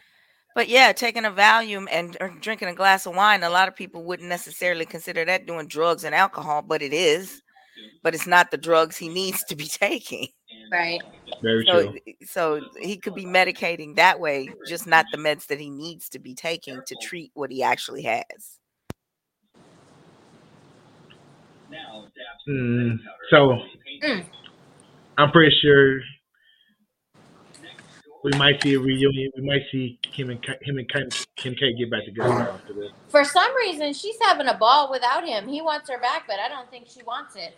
[0.54, 4.04] But yeah, taking a Valium and drinking a glass of wine, a lot of people
[4.04, 7.42] wouldn't necessarily consider that doing drugs and alcohol, but it is.
[8.02, 10.28] But it's not the drugs he needs to be taking.
[10.70, 11.00] Right.
[11.42, 12.00] very So, true.
[12.24, 16.18] so he could be medicating that way, just not the meds that he needs to
[16.18, 18.58] be taking to treat what he actually has.
[22.48, 22.98] Mm,
[23.30, 23.58] so
[24.02, 24.24] Mm.
[25.18, 26.00] I'm pretty sure
[28.22, 29.32] we might see a reunion.
[29.36, 32.90] We might see him and him and Kim, Kim K get back together after this.
[33.08, 35.48] For some reason, she's having a ball without him.
[35.48, 37.56] He wants her back, but I don't think she wants it.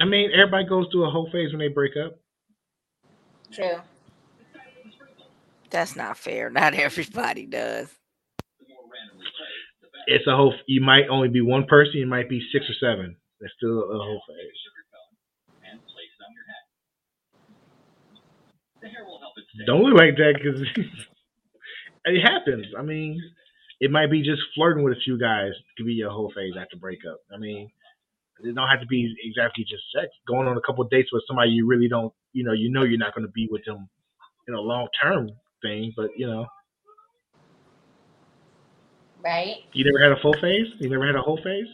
[0.00, 2.18] I mean, everybody goes through a whole phase when they break up.
[3.52, 3.80] True.
[5.70, 6.50] That's not fair.
[6.50, 7.88] Not everybody does.
[10.06, 10.54] It's a whole.
[10.66, 11.96] You might only be one person.
[11.96, 13.16] You might be six or seven.
[13.40, 14.58] That's still a whole phase.
[19.66, 20.60] Don't look like that because
[22.04, 22.66] it happens.
[22.78, 23.20] I mean,
[23.80, 26.76] it might be just flirting with a few guys could be your whole phase after
[26.76, 27.18] breakup.
[27.34, 27.70] I mean,
[28.44, 30.08] it don't have to be exactly just sex.
[30.26, 32.82] Going on a couple of dates with somebody you really don't, you know, you know
[32.84, 33.88] you're not going to be with them
[34.46, 35.30] in a long term
[35.62, 35.92] thing.
[35.96, 36.46] But you know,
[39.24, 39.56] Right?
[39.72, 40.66] you never had a full phase.
[40.78, 41.66] You never had a whole phase.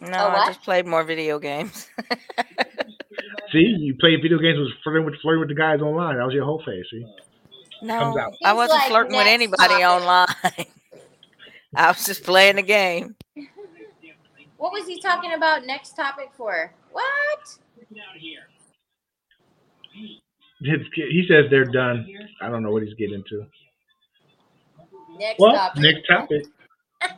[0.00, 0.46] No, A I what?
[0.46, 1.88] just played more video games.
[3.52, 6.18] See, you played video games with flirting with flirting with the guys online.
[6.18, 6.84] That was your whole phase.
[6.90, 7.04] See,
[7.82, 8.14] no.
[8.44, 10.66] I wasn't like, flirting with anybody topic." online.
[11.74, 13.16] I was just playing the game.
[14.58, 16.72] What was he talking about next topic for?
[16.92, 17.58] What?
[20.60, 22.06] His, he says they're done.
[22.42, 23.46] I don't know what he's getting to.
[25.16, 25.82] Next Well, topic.
[25.82, 26.42] next topic.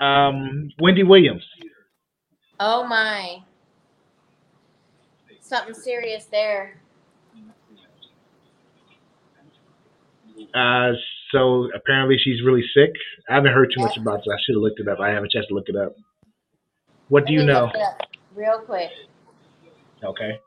[0.00, 1.44] Um, Wendy Williams.
[2.58, 3.42] Oh my.
[5.40, 6.80] Something serious there.
[10.54, 10.92] Uh,
[11.32, 12.90] so apparently she's really sick.
[13.28, 14.28] I haven't heard too much about this.
[14.32, 14.98] I should have looked it up.
[15.00, 15.94] I haven't a chance to look it up.
[17.08, 17.66] What do you know?
[17.66, 18.00] look it up
[18.34, 18.90] Real quick.
[20.02, 20.38] Okay.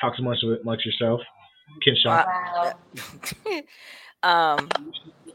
[0.00, 1.20] Talk amongst amongst yourself.
[1.84, 2.24] Kinshaw.
[2.26, 2.72] Wow.
[4.22, 4.22] Wow.
[4.58, 4.68] um,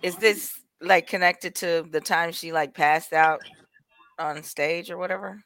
[0.02, 3.42] is this like connected to the time she like passed out
[4.20, 5.42] on stage or whatever?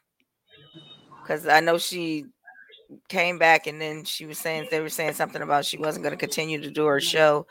[1.22, 2.26] Because I know she
[3.08, 6.12] came back and then she was saying they were saying something about she wasn't going
[6.12, 7.46] to continue to do her show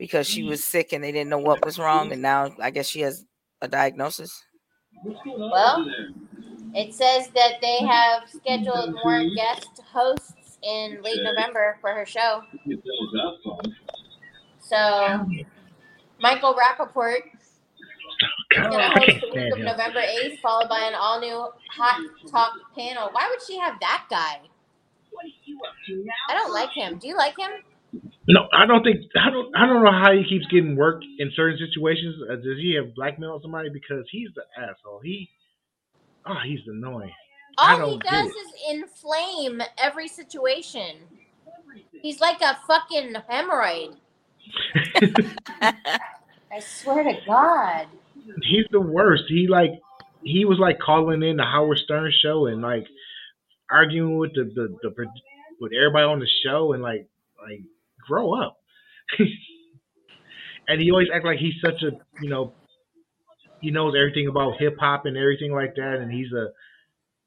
[0.00, 2.88] because she was sick and they didn't know what was wrong, and now I guess
[2.88, 3.26] she has
[3.60, 4.42] a diagnosis.
[5.26, 5.86] Well,
[6.74, 12.40] it says that they have scheduled more guest hosts in late November for her show.
[14.58, 15.26] So,
[16.18, 17.20] Michael Rapaport
[18.52, 19.58] is going to host the week of.
[19.58, 23.10] November 8th, followed by an all new Hot Talk panel.
[23.12, 24.40] Why would she have that guy?
[26.30, 26.98] I don't like him.
[26.98, 27.50] Do you like him?
[28.32, 31.32] No, I don't think I don't I don't know how he keeps getting work in
[31.34, 32.14] certain situations.
[32.30, 33.70] Uh, does he have blackmail somebody?
[33.70, 35.00] Because he's the asshole.
[35.02, 35.28] He,
[36.26, 37.10] oh, he's annoying.
[37.58, 38.30] All he don't get does it.
[38.30, 40.96] is inflame every situation.
[42.02, 43.96] He's like a fucking hemorrhoid.
[46.52, 47.86] I swear to God.
[48.42, 49.24] he's the worst.
[49.28, 49.72] He like
[50.22, 52.86] he was like calling in the Howard Stern show and like
[53.68, 55.06] arguing with the the, the pro-
[55.60, 57.08] with everybody on the show and like
[57.42, 57.62] like
[58.06, 58.58] grow up.
[60.68, 61.90] and he always act like he's such a
[62.22, 62.52] you know
[63.60, 66.48] he knows everything about hip hop and everything like that and he's a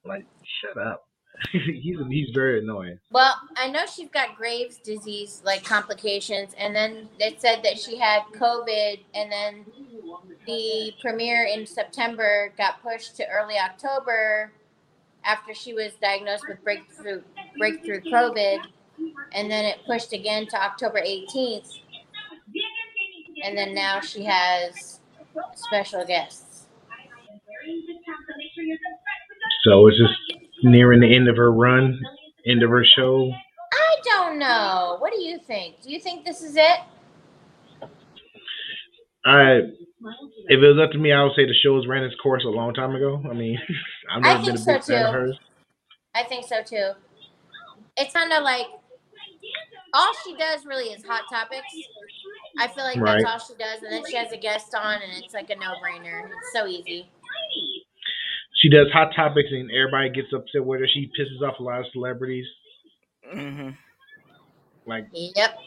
[0.04, 0.26] like
[0.60, 1.04] shut up.
[1.52, 2.98] he's he's very annoying.
[3.10, 7.98] Well, I know she's got Graves' disease, like complications, and then they said that she
[7.98, 9.66] had COVID, and then
[10.46, 14.52] the premiere in September got pushed to early October
[15.24, 17.22] after she was diagnosed with breakthrough
[17.58, 18.60] breakthrough COVID,
[19.32, 21.80] and then it pushed again to October 18th,
[23.42, 25.00] and then now she has
[25.54, 26.66] special guests.
[29.64, 31.98] So it's just nearing the end of her run,
[32.46, 33.30] end of her show.
[33.72, 34.96] I don't know.
[34.98, 35.82] What do you think?
[35.82, 36.80] Do you think this is it?
[39.26, 39.60] I
[40.48, 42.48] if it was up to me, I would say the show's ran its course a
[42.48, 43.22] long time ago.
[43.28, 43.58] I mean,
[44.12, 45.38] I've never been a think big so, fan of hers.
[46.14, 46.90] I think so too.
[47.96, 48.66] It's kind of like
[49.92, 51.62] all she does really is hot topics.
[52.58, 53.22] I feel like Right.
[53.22, 55.56] that's all she does, and then she has a guest on, and it's like a
[55.56, 56.30] no-brainer.
[56.38, 57.08] It's so easy.
[58.60, 60.88] She does hot topics, and everybody gets upset with her.
[60.88, 62.46] She pisses off a lot of celebrities.
[63.32, 63.70] hmm
[64.86, 65.58] Like Yep.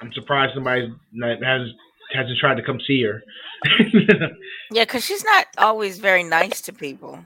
[0.00, 1.68] I'm surprised somebody has
[2.12, 3.22] hasn't tried to come see her.
[4.72, 7.24] Yeah, because she's not always very nice to people.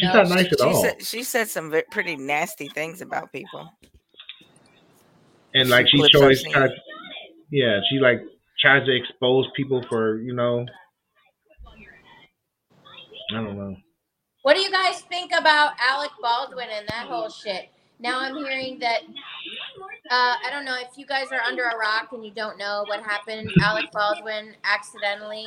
[0.00, 0.82] She's No, not nice at she all.
[0.82, 3.70] said she said some ve- pretty nasty things about people.
[5.54, 6.52] and like she clips always seen.
[6.52, 6.70] tries,
[7.50, 8.22] yeah, she like
[8.60, 10.64] tries to expose people for you know.
[13.32, 13.76] I don't know.
[14.42, 17.68] What do you guys think about Alec Baldwin and that whole shit?
[17.98, 19.02] Now I'm hearing that.
[20.10, 22.84] Uh, I don't know if you guys are under a rock and you don't know
[22.88, 23.52] what happened.
[23.60, 25.46] Alec Baldwin accidentally.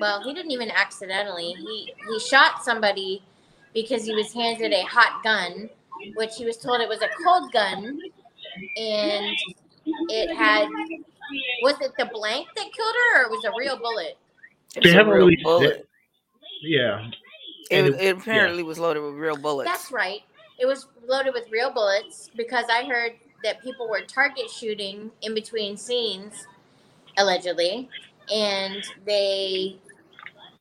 [0.00, 1.52] Well, he didn't even accidentally.
[1.52, 3.22] He he shot somebody
[3.74, 5.68] because he was handed a hot gun,
[6.14, 8.00] which he was told it was a cold gun,
[8.76, 9.36] and
[10.08, 10.68] it had.
[11.62, 14.16] Was it the blank that killed her, or it was a real bullet?
[14.74, 15.86] It They was a haven't real really bullet.
[16.62, 17.08] Yeah,
[17.70, 19.70] It, it- it apparently was loaded with real bullets.
[19.70, 20.20] That's right.
[20.58, 23.12] It was loaded with real bullets because I heard
[23.44, 26.46] that people were target shooting in between scenes,
[27.16, 27.88] allegedly,
[28.32, 29.78] and they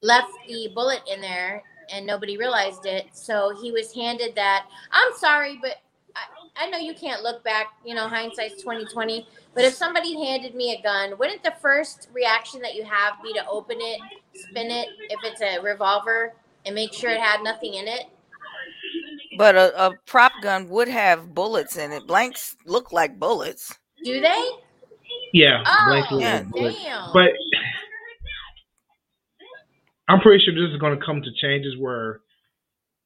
[0.01, 3.07] left the bullet in there and nobody realized it.
[3.13, 4.67] So he was handed that.
[4.91, 5.77] I'm sorry, but
[6.15, 7.67] I, I know you can't look back.
[7.85, 9.27] You know, hindsight's 2020.
[9.55, 13.33] But if somebody handed me a gun, wouldn't the first reaction that you have be
[13.33, 13.99] to open it,
[14.33, 16.33] spin it, if it's a revolver,
[16.65, 18.05] and make sure it had nothing in it?
[19.37, 22.05] But a, a prop gun would have bullets in it.
[22.07, 23.77] Blanks look like bullets.
[24.03, 24.49] Do they?
[25.33, 26.35] yeah, Oh, blank look yeah.
[26.37, 26.77] like bullets.
[26.83, 27.13] damn.
[27.13, 27.31] But
[30.09, 32.21] I'm pretty sure this is going to come to changes where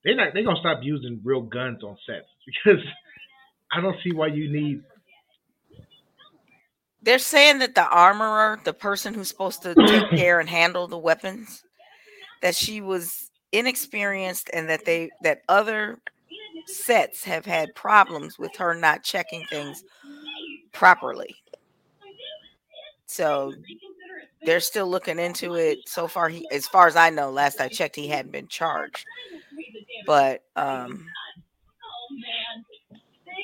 [0.04, 2.84] they're not they're going to stop using real guns on sets because
[3.72, 4.82] I don't see why you need.
[7.02, 10.98] They're saying that the armorer, the person who's supposed to take care and handle the
[10.98, 11.64] weapons,
[12.42, 16.00] that she was inexperienced and that they that other
[16.68, 19.84] sets have had problems with her not checking things
[20.72, 21.36] properly.
[23.06, 23.54] So
[24.46, 25.88] they're still looking into it.
[25.88, 29.06] So far, he, as far as I know, last I checked, he hadn't been charged.
[30.06, 31.06] But um,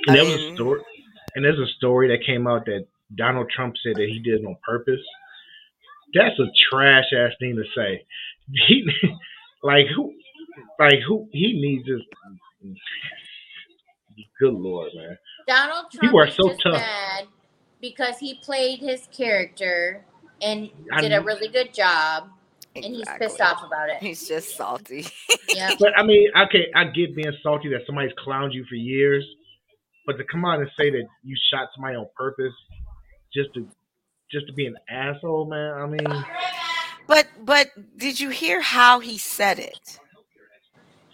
[0.08, 0.82] And there was a story,
[1.36, 4.46] and there's a story that came out that Donald Trump said that he did it
[4.46, 5.00] on purpose.
[6.14, 8.06] That's a trash ass thing to say.
[8.68, 8.84] He
[9.64, 10.14] like who,
[10.80, 12.76] like who he needs this.
[14.40, 15.18] Good lord, man.
[15.48, 16.74] Donald Trump You are is so just tough.
[16.74, 17.28] mad
[17.82, 20.04] because he played his character
[20.42, 22.30] and I did a really good job,
[22.76, 23.98] and he's pissed off about it.
[24.02, 25.06] He's just salty.
[25.56, 25.78] Yep.
[25.80, 29.26] But I mean, okay, I get being salty that somebody's clowned you for years,
[30.06, 32.54] but to come out and say that you shot somebody on purpose
[33.34, 33.68] just to
[34.32, 35.74] just to be an asshole, man.
[35.74, 36.26] I mean,
[37.08, 40.00] But but did you hear how he said it?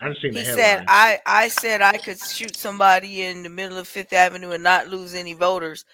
[0.02, 3.50] I just seen the He said, "I I said I could shoot somebody in the
[3.50, 5.86] middle of Fifth Avenue and not lose any voters."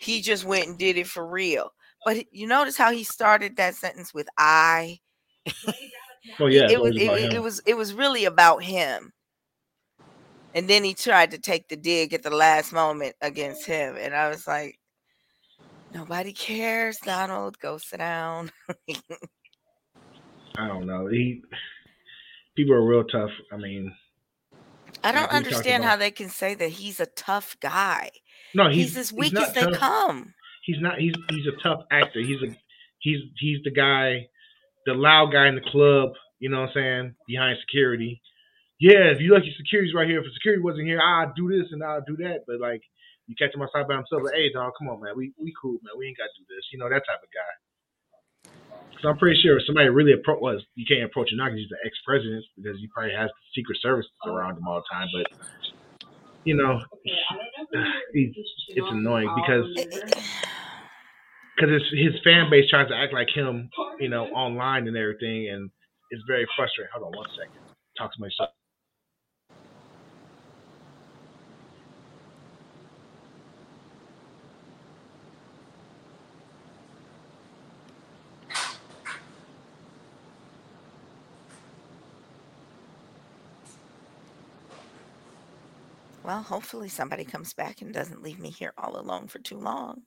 [0.00, 1.72] He just went and did it for real.
[2.08, 4.98] But you notice how he started that sentence with "I."
[6.40, 9.12] oh yeah, it was it, it- it was it was really about him.
[10.54, 14.14] And then he tried to take the dig at the last moment against him, and
[14.14, 14.78] I was like,
[15.92, 17.58] "Nobody cares, Donald.
[17.58, 18.50] Go sit down."
[20.56, 21.08] I don't know.
[21.08, 21.42] He
[22.56, 23.32] people are real tough.
[23.52, 23.94] I mean,
[25.04, 28.10] I don't understand about- how they can say that he's a tough guy.
[28.54, 29.74] no, He's, he's as weak not as they tough.
[29.74, 30.32] come.
[30.68, 31.00] He's not.
[31.00, 32.20] He's he's a tough actor.
[32.20, 32.52] He's a
[33.00, 34.28] he's he's the guy,
[34.84, 36.12] the loud guy in the club.
[36.40, 37.14] You know what I'm saying?
[37.26, 38.20] Behind security.
[38.78, 40.20] Yeah, if you your security's right here.
[40.20, 42.44] If security wasn't here, I'd do this and I'd do that.
[42.46, 42.82] But like,
[43.26, 44.28] you catch him outside by himself.
[44.28, 45.16] Like, hey, dog, come on, man.
[45.16, 45.96] We we cool, man.
[45.96, 46.68] We ain't got to do this.
[46.70, 47.52] You know that type of guy.
[49.00, 51.64] So I'm pretty sure if somebody really approach was you can't approach him now because
[51.64, 55.08] he's the ex-president because he probably has the secret services around him all the time.
[55.16, 55.32] But
[56.48, 56.80] you know,
[58.14, 58.32] he's,
[58.68, 59.66] it's annoying because
[61.56, 63.68] because his fan base tries to act like him,
[64.00, 65.70] you know, online and everything, and
[66.10, 66.90] it's very frustrating.
[66.94, 67.60] Hold on one second.
[67.98, 68.57] Talk to myself.
[86.28, 90.02] Well, hopefully somebody comes back and doesn't leave me here all alone for too long.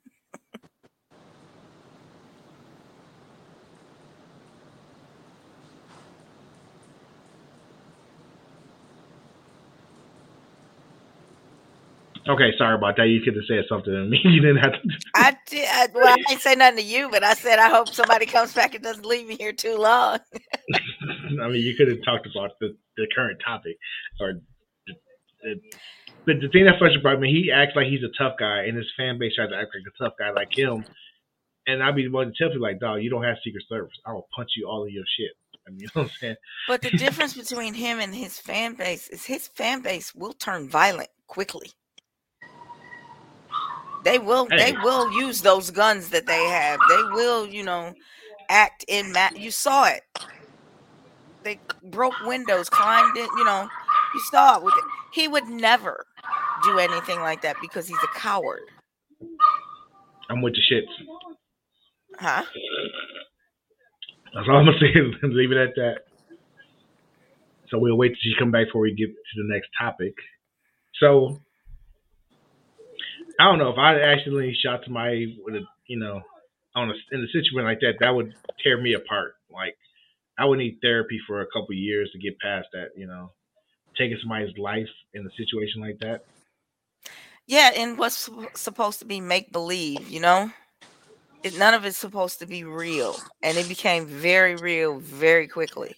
[12.29, 13.07] Okay, sorry about that.
[13.07, 14.19] You could have said something to me.
[14.23, 14.79] You didn't have to.
[15.15, 15.67] I did.
[15.67, 18.53] I, well, I didn't say nothing to you, but I said I hope somebody comes
[18.53, 20.19] back and doesn't leave me here too long.
[21.41, 23.75] I mean, you could have talked about the, the current topic,
[24.19, 24.33] or.
[24.85, 24.93] The,
[25.41, 25.77] the,
[26.25, 28.77] but the thing that frustrates about me, he acts like he's a tough guy, and
[28.77, 30.85] his fan base tries to act like a tough guy like him.
[31.67, 33.93] And I'd be the one to tell people like, "Dog, you don't have Secret Service.
[34.05, 35.31] I will punch you all in your shit."
[35.67, 36.35] I mean, you know what I'm saying?
[36.67, 40.69] But the difference between him and his fan base is his fan base will turn
[40.69, 41.71] violent quickly.
[44.03, 46.79] They will they will use those guns that they have.
[46.89, 47.93] They will, you know,
[48.49, 50.01] act in ma- you saw it.
[51.43, 53.67] They broke windows, climbed in, you know,
[54.13, 54.83] you saw it with it.
[55.13, 56.05] He would never
[56.63, 58.61] do anything like that because he's a coward.
[60.29, 60.91] I'm with the shits.
[62.17, 62.43] Huh?
[64.33, 65.27] That's all I'm gonna say.
[65.27, 65.95] Leave it at that.
[67.69, 70.13] So we'll wait till she come back before we get to the next topic.
[70.99, 71.41] So
[73.39, 76.21] I don't know if I accidentally shot somebody with a, you know,
[76.75, 79.33] on a in a situation like that, that would tear me apart.
[79.51, 79.75] Like
[80.37, 82.89] I would need therapy for a couple years to get past that.
[82.95, 83.31] You know,
[84.01, 86.25] taking somebody's life in a situation like that.
[87.47, 90.51] Yeah, and what's supposed to be make believe, you know?
[91.43, 93.15] It, none of it's supposed to be real.
[93.41, 95.95] And it became very real very quickly.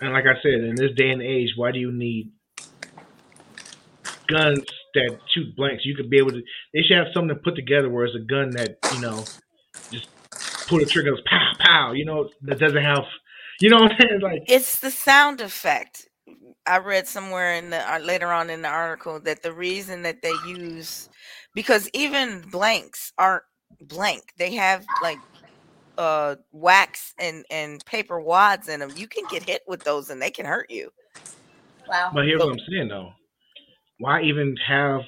[0.00, 2.32] And like I said, in this day and age, why do you need
[4.28, 5.84] guns that shoot blanks?
[5.84, 6.42] You could be able to.
[6.72, 9.24] They should have something to put together where it's a gun that you know,
[9.90, 10.08] just
[10.68, 11.92] pull the trigger, goes pow pow.
[11.92, 13.04] You know, that doesn't have.
[13.60, 14.20] You know what I'm saying?
[14.20, 16.07] Like It's the sound effect.
[16.68, 20.22] I read somewhere in the uh, later on in the article that the reason that
[20.22, 21.08] they use
[21.54, 23.44] because even blanks aren't
[23.80, 24.22] blank.
[24.38, 25.18] They have like
[25.96, 28.92] uh wax and and paper wads in them.
[28.96, 30.90] You can get hit with those and they can hurt you.
[31.88, 32.10] Wow.
[32.14, 33.12] But here's what I'm saying though.
[33.98, 35.00] Why even have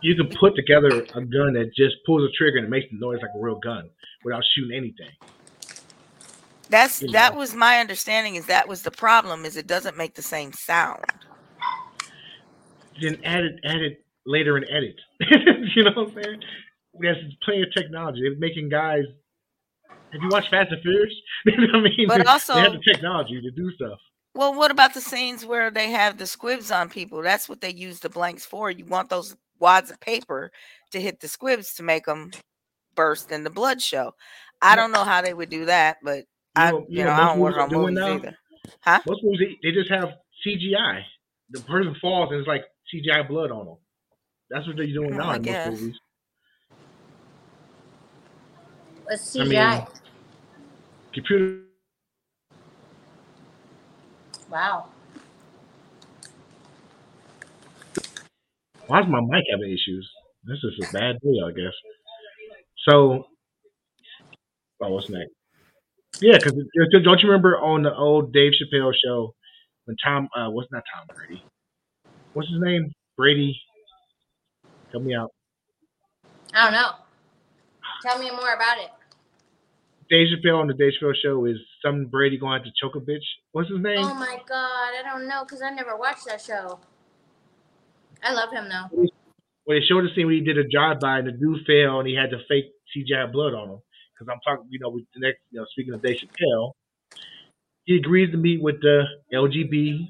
[0.00, 2.98] you can put together a gun that just pulls a trigger and it makes the
[2.98, 3.88] noise like a real gun
[4.22, 5.12] without shooting anything.
[6.70, 10.14] That's You that was my understanding is that was the problem is it doesn't make
[10.14, 11.04] the same sound.
[13.00, 14.96] Then add it add it later and edit.
[15.76, 16.40] you know what I'm saying?
[17.00, 18.22] There's plenty of technology.
[18.22, 19.04] They're making guys
[20.14, 21.12] have you watched Fast and Furious?
[21.74, 23.98] I mean, But also- they have the technology to do stuff.
[24.36, 27.22] Well, what about the scenes where they have the squibs on people?
[27.22, 28.70] That's what they use the blanks for.
[28.70, 30.50] You want those wads of paper
[30.90, 32.32] to hit the squibs to make them
[32.96, 34.14] burst and the blood show.
[34.60, 36.24] I don't know how they would do that, but
[36.56, 37.98] I, know- you you know, know, I most don't work movies are on doing movies
[37.98, 38.14] now?
[38.16, 38.38] either.
[39.06, 40.08] Most movies they, they just have
[40.46, 41.02] CGI.
[41.50, 43.76] The person falls and it's like CGI blood on them.
[44.50, 45.66] That's what they're doing Well, now I in guess.
[45.66, 45.96] most movies.
[49.04, 49.86] What's I mean-
[51.12, 51.60] Computer
[54.50, 54.86] wow.
[58.86, 60.10] Why is my mic having issues?
[60.44, 61.72] This is a bad day, I guess.
[62.88, 63.26] So,
[64.82, 65.30] oh, what's next?
[66.20, 66.54] Yeah, because
[67.04, 69.34] don't you remember on the old Dave Chappelle show
[69.84, 71.42] when Tom, uh, what's not Tom Brady?
[72.32, 72.92] What's his name?
[73.16, 73.60] Brady.
[74.92, 75.30] Help me out.
[76.54, 76.90] I don't know.
[78.02, 78.90] Tell me more about it.
[80.10, 83.24] Dave Chappelle on the Dave Chappelle show is some Brady going to choke a bitch.
[83.52, 83.98] What's his name?
[83.98, 86.78] Oh my god, I don't know because I never watched that show.
[88.22, 88.88] I love him though.
[89.66, 92.00] Well, they showed the scene where he did a drive by and the dude fell
[92.00, 93.78] and he had to fake CGI blood on him.
[94.14, 96.72] Because I'm talking, you know, with the next, you know, speaking of Dave Chappelle,
[97.84, 100.08] he agrees to meet with the LGBT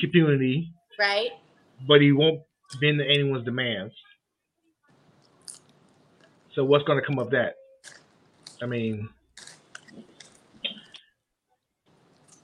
[0.00, 1.30] community, Right?
[1.86, 2.40] but he won't
[2.80, 3.94] bend to anyone's demands.
[6.54, 7.54] So what's going to come of that?
[8.60, 9.08] I mean,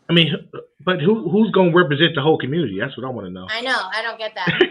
[0.09, 0.33] I mean,
[0.85, 2.79] but who who's going to represent the whole community?
[2.79, 3.47] That's what I want to know.
[3.51, 3.89] I know.
[3.93, 4.49] I don't get that.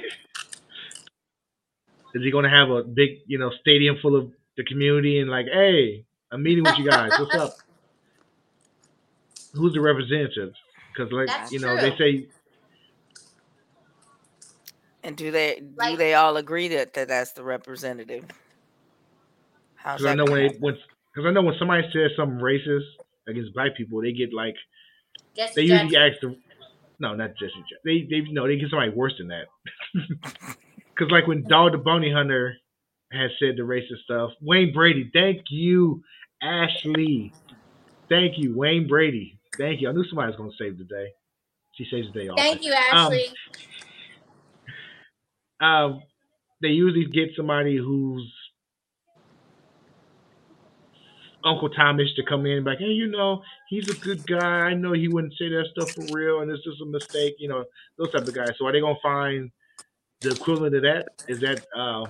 [2.15, 5.29] Is he going to have a big, you know, stadium full of the community and
[5.29, 7.11] like, hey, I'm meeting with you guys.
[7.19, 7.53] What's up?
[9.53, 10.53] Who's the representative?
[10.93, 11.89] Because like, That's you know, true.
[11.89, 12.27] they say
[15.03, 18.25] And do they do Like- they all agree that, that that's the representative?
[19.75, 20.77] How's because I know when gonna when
[21.13, 22.85] because I know when somebody says something racist
[23.27, 24.55] against black people, they get like
[25.35, 26.37] Just they usually ask the
[26.99, 27.51] no, not Jesse.
[27.69, 27.77] Jackson.
[27.83, 29.47] They they no, they get somebody worse than that.
[30.95, 32.55] Because like when Dog the Bounty Hunter
[33.13, 36.03] has said the racist stuff, Wayne Brady, thank you,
[36.41, 37.33] Ashley,
[38.09, 39.89] thank you, Wayne Brady, thank you.
[39.89, 41.07] I knew somebody was gonna save the day.
[41.75, 42.37] She saves the day off.
[42.37, 43.27] Thank you, Ashley.
[45.61, 46.01] um,
[46.61, 48.31] they usually get somebody who's
[51.45, 54.39] Uncle Thomas to come in and be like, hey, you know, he's a good guy.
[54.39, 57.35] I know he wouldn't say that stuff for real, and it's just a mistake.
[57.37, 57.65] You know,
[57.97, 58.51] those type of guys.
[58.57, 59.51] So are they gonna find
[60.21, 61.09] the equivalent of that?
[61.27, 62.05] Is that uh,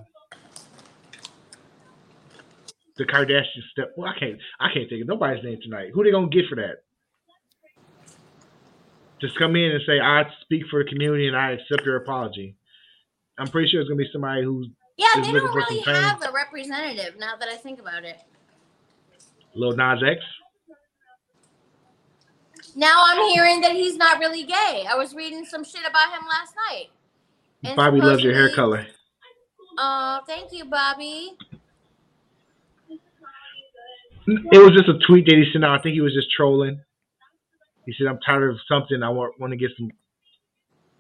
[2.98, 3.94] the Kardashian step?
[3.98, 4.38] Well, I can't.
[4.60, 5.92] I can't think of nobody's name tonight.
[5.94, 6.84] Who they gonna get for that?
[9.20, 12.56] Just come in and say, I speak for the community and I accept your apology.
[13.38, 14.68] I'm pretty sure it's gonna be somebody who's
[14.98, 18.18] yeah, they don't really have a representative now that I think about it.
[19.56, 20.22] Lil Nas X.
[22.76, 24.86] Now I'm hearing that he's not really gay.
[24.90, 26.88] I was reading some shit about him last night.
[27.64, 28.86] And Bobby loves your hair color.
[29.78, 31.38] Oh, thank you, Bobby.
[34.28, 35.80] It was just a tweet that he sent out.
[35.80, 36.82] I think he was just trolling.
[37.86, 39.04] He said, "I'm tired of something.
[39.04, 39.92] I want want to get some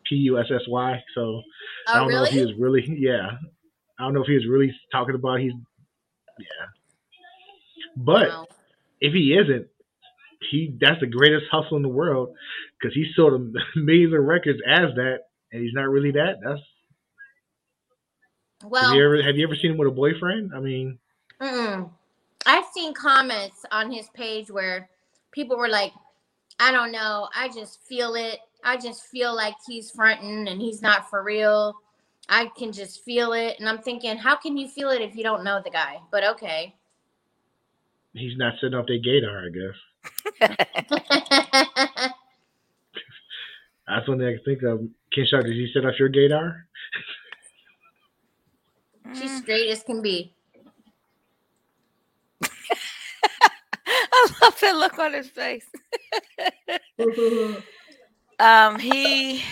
[0.05, 1.43] P U S S Y." So
[1.87, 2.45] oh, I Oh, don't know if he really?
[2.45, 3.31] was really, yeah.
[3.99, 5.53] I don't know if he was really talking about he's,
[6.39, 6.67] yeah.
[7.97, 8.47] But Wow.
[9.01, 9.67] if he isn't,
[10.51, 12.35] he that's the greatest hustle in the world
[12.79, 15.19] because he sold a millions of records as that,
[15.51, 16.37] and he's not really that.
[16.43, 16.61] That's
[18.79, 20.51] have Well, you ever have you ever seen him with a boyfriend?
[20.55, 20.99] I mean,
[21.41, 21.91] Mm-mm.
[22.83, 24.89] Seen comments on his page where
[25.31, 25.93] people were like,
[26.59, 28.39] I don't know, I just feel it.
[28.61, 31.75] I just feel like he's fronting and he's not for real.
[32.27, 33.57] I can just feel it.
[33.57, 35.99] And I'm thinking, how can you feel it if you don't know the guy?
[36.11, 36.75] But okay.
[38.11, 39.77] he's not setting up their gaydar, I guess.
[43.87, 44.79] That's one thing I can think of.
[45.15, 46.63] Ken Sharp, did he set up your gaydar?
[49.13, 50.33] She's straight as can be.
[54.23, 55.65] I love that look on his face.
[58.39, 59.43] um, he,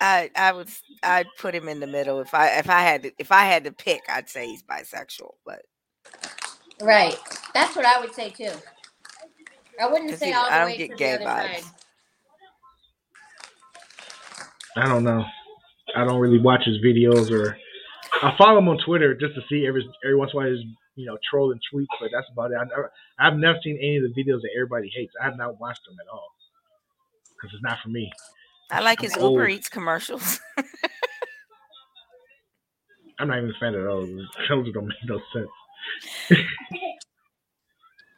[0.00, 0.68] I, I would,
[1.02, 2.20] I'd put him in the middle.
[2.20, 5.34] If I, if I had, to, if I had to pick, I'd say he's bisexual.
[5.44, 5.62] But
[6.80, 7.16] Right.
[7.54, 8.52] That's what I would say too.
[9.80, 11.54] I wouldn't say he- all the I don't way get to gay the other vibes.
[11.62, 11.64] side.
[14.76, 15.24] I don't know.
[15.96, 17.56] I don't really watch his videos or
[18.22, 20.64] I follow him on Twitter just to see every every once in a while his
[20.98, 22.56] you know trolling tweets, but that's about it.
[22.56, 25.12] I never, I've never seen any of the videos that everybody hates.
[25.20, 26.28] I have not watched them at all
[27.36, 28.10] because it's not for me.
[28.70, 29.34] I like his old.
[29.34, 30.40] Uber Eats commercials.
[33.20, 34.08] I'm not even a fan of those.
[34.48, 35.48] Those don't make no sense.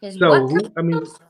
[0.03, 1.21] So who, I mean, commercials?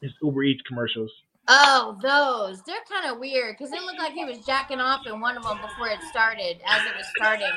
[0.00, 1.10] his Uber Eats commercials.
[1.48, 2.62] Oh, those.
[2.62, 5.42] They're kind of weird because it looked like he was jacking off in one of
[5.42, 7.50] them before it started, as it was starting.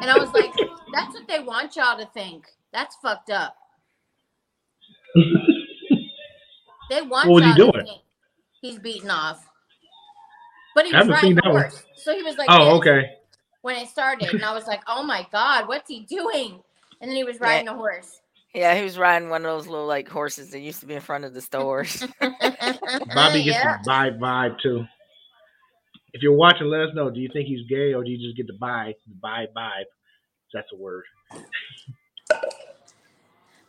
[0.00, 0.52] And I was like,
[0.92, 2.46] that's what they want y'all to think.
[2.72, 3.56] That's fucked up.
[6.90, 7.86] They want What was y'all to doing?
[7.86, 8.02] think
[8.62, 9.44] he's beating off.
[10.74, 11.62] But he was haven't riding seen a that one.
[11.62, 11.84] horse.
[11.96, 13.10] So he was like, oh, this okay.
[13.62, 14.28] when it started.
[14.32, 16.60] And I was like, oh my God, what's he doing?
[17.00, 17.46] And then he was Yeah.
[17.46, 18.20] riding a horse.
[18.54, 21.00] yeah, he was riding one of those little like horses that used to be in
[21.00, 22.06] front of the stores.
[22.20, 23.78] Bobby gets yeah.
[23.82, 24.84] the vibe vibe too.
[26.12, 27.10] If you're watching, let us know.
[27.10, 29.84] Do you think he's gay or do you just get the vibe, the vibe vibe?
[30.54, 31.04] That's a word.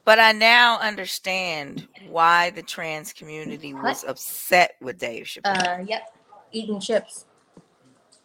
[0.05, 5.81] But I now understand why the trans community was upset with Dave Chappelle.
[5.81, 6.13] Uh, yep.
[6.51, 7.25] Eating chips.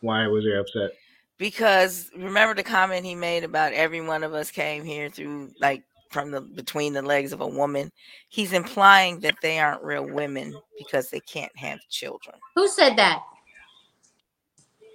[0.01, 0.93] Why was they upset?
[1.39, 5.83] because remember the comment he made about every one of us came here through like
[6.11, 7.91] from the between the legs of a woman.
[8.29, 12.37] He's implying that they aren't real women because they can't have children.
[12.55, 13.23] Who said that?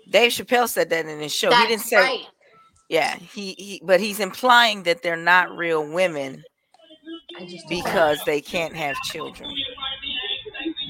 [0.09, 1.49] Dave Chappelle said that in his show.
[1.49, 2.25] That's he didn't say right.
[2.89, 6.43] yeah, he, he but he's implying that they're not real women
[7.69, 9.49] because they can't have children.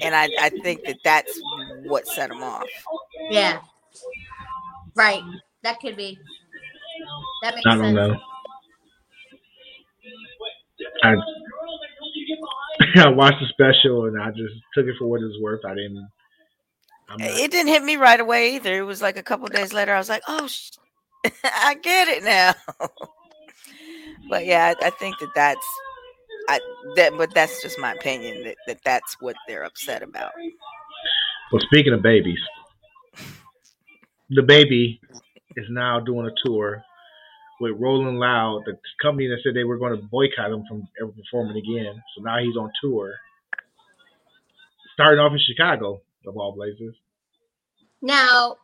[0.01, 1.39] And I, I think that that's
[1.83, 2.67] what set him off.
[3.29, 3.59] Yeah.
[4.95, 5.21] Right.
[5.63, 6.17] That could be.
[7.43, 7.95] That makes I don't sense.
[7.95, 8.19] know.
[11.03, 11.15] I
[13.05, 15.65] I watched the special and I just took it for what it's worth.
[15.65, 16.07] I didn't.
[17.09, 18.77] Not, It didn't hit me right away either.
[18.77, 19.93] It was like a couple days later.
[19.93, 20.71] I was like, "Oh, sh-
[21.43, 22.53] I get it now."
[24.29, 25.67] but yeah, I, I think that that's
[26.49, 26.59] I
[26.95, 30.31] that, but that's just my opinion that, that that's what they're upset about.
[31.51, 32.39] well, speaking of babies,
[34.31, 34.99] DaBaby
[35.57, 36.83] is now doing a tour
[37.59, 41.11] with Rolling Loud, the company that said they were going to boycott him from ever
[41.11, 42.01] performing again.
[42.15, 43.13] So now he's on tour,
[44.93, 46.95] starting off in Chicago, of all places.
[48.01, 48.55] Now,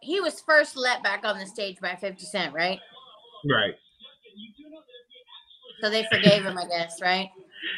[0.00, 2.80] he was first let back on the stage by 50 Cent, right?
[3.48, 3.74] Right.
[5.80, 7.28] So they forgave him, I guess, right?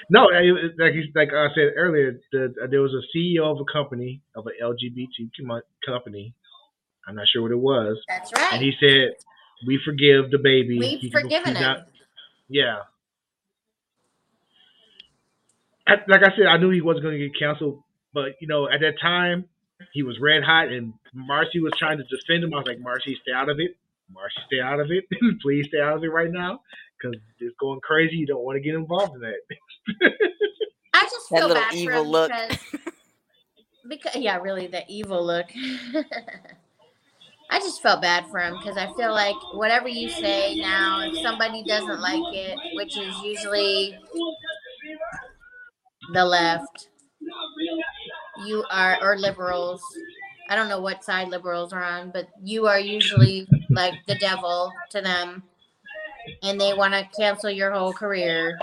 [0.08, 3.64] No, like he's- like I said earlier, the, uh, there was a CEO of a
[3.70, 5.30] company of an LGBT
[5.84, 6.34] company.
[7.06, 8.54] I'm not sure what it was, That's right.
[8.54, 9.10] and he said,
[9.66, 10.78] "We forgive DaBaby.
[10.78, 11.84] We've He forgiven him.
[12.48, 12.78] yeah.
[15.86, 17.82] I, like I said, I knew he wasn't going to get canceled,
[18.14, 19.46] but you know, at that time,
[19.92, 22.54] he was red hot, and Marcy was trying to defend him.
[22.54, 23.76] I was like, Marcy, stay out of it.
[24.12, 25.04] Marcy, stay out of it.
[25.42, 26.60] Please stay out of it right now,
[26.96, 28.16] because it's going crazy.
[28.16, 30.10] You don't want to get involved in that.
[30.94, 32.30] I just That feel little bad for him look.
[32.30, 32.58] because,
[33.88, 35.46] because yeah, really the evil look.
[37.50, 41.18] I just felt bad for him because I feel like whatever you say now, if
[41.20, 43.98] somebody doesn't like it, which is usually
[46.12, 46.88] the left,
[48.44, 49.98] you are or liberals.
[50.48, 54.72] I don't know what side liberals are on, but you are usually like the devil
[54.90, 55.42] to them,
[56.42, 58.58] and they want to cancel your whole career.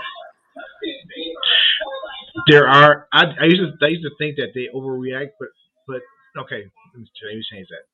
[2.48, 5.48] there are I, I used to I used to think that they overreact, but
[5.86, 6.02] but
[6.42, 6.64] okay,
[6.94, 7.08] let me,
[7.50, 7.84] change that.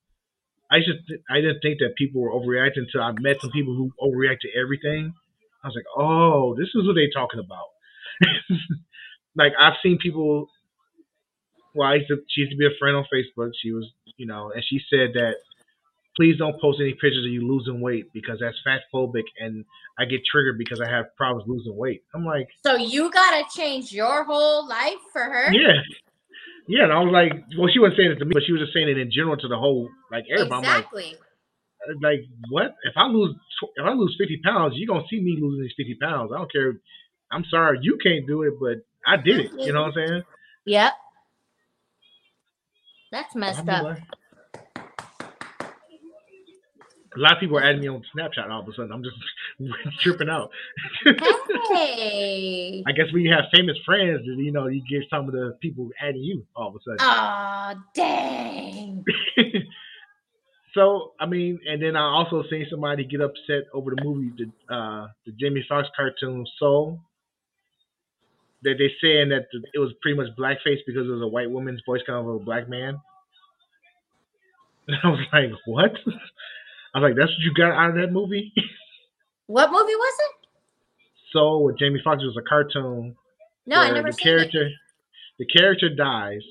[0.71, 3.91] I th- I didn't think that people were overreacting until I met some people who
[4.01, 5.13] overreact to everything.
[5.63, 7.67] I was like, oh, this is what they're talking about.
[9.35, 10.47] like I've seen people.
[11.75, 13.51] Well, I used to, she used to be a friend on Facebook.
[13.61, 13.85] She was,
[14.17, 15.35] you know, and she said that
[16.15, 19.63] please don't post any pictures of you losing weight because that's fat phobic, and
[19.97, 22.03] I get triggered because I have problems losing weight.
[22.13, 25.53] I'm like, So you gotta change your whole life for her.
[25.53, 25.79] yeah.
[26.67, 28.61] Yeah, and I was like, well, she wasn't saying it to me, but she was
[28.61, 30.67] just saying it in general to the whole, like everybody.
[30.67, 31.15] exactly.
[31.89, 32.75] I'm like, uh, like what?
[32.83, 33.33] If I lose,
[33.75, 36.31] if I lose 50 pounds, you're gonna see me losing these 50 pounds.
[36.31, 36.73] I don't care.
[37.31, 39.51] I'm sorry, you can't do it, but I did it.
[39.57, 40.23] You know what I'm saying?
[40.65, 40.93] Yep.
[43.11, 43.97] That's messed up.
[47.15, 48.91] A lot of people are adding me on Snapchat all of a sudden.
[48.91, 49.17] I'm just
[50.01, 50.51] tripping out.
[51.71, 52.83] Hey.
[52.87, 55.89] I guess when you have famous friends, you know, you get some of the people
[55.99, 56.97] adding you all of a sudden.
[57.01, 59.03] Oh dang.
[60.75, 64.73] so I mean, and then I also seen somebody get upset over the movie, the
[64.73, 67.01] uh, the Jamie Foxx cartoon Soul.
[68.63, 71.81] That they saying that it was pretty much blackface because it was a white woman's
[71.85, 72.97] voice coming from a black man.
[74.87, 75.91] And I was like, what?
[76.95, 78.51] I was like, that's what you got out of that movie?
[79.49, 80.47] What movie was it?
[81.33, 83.15] Soul with Jamie Foxx was a cartoon
[83.65, 84.69] No, I never the character
[85.39, 86.43] the character dies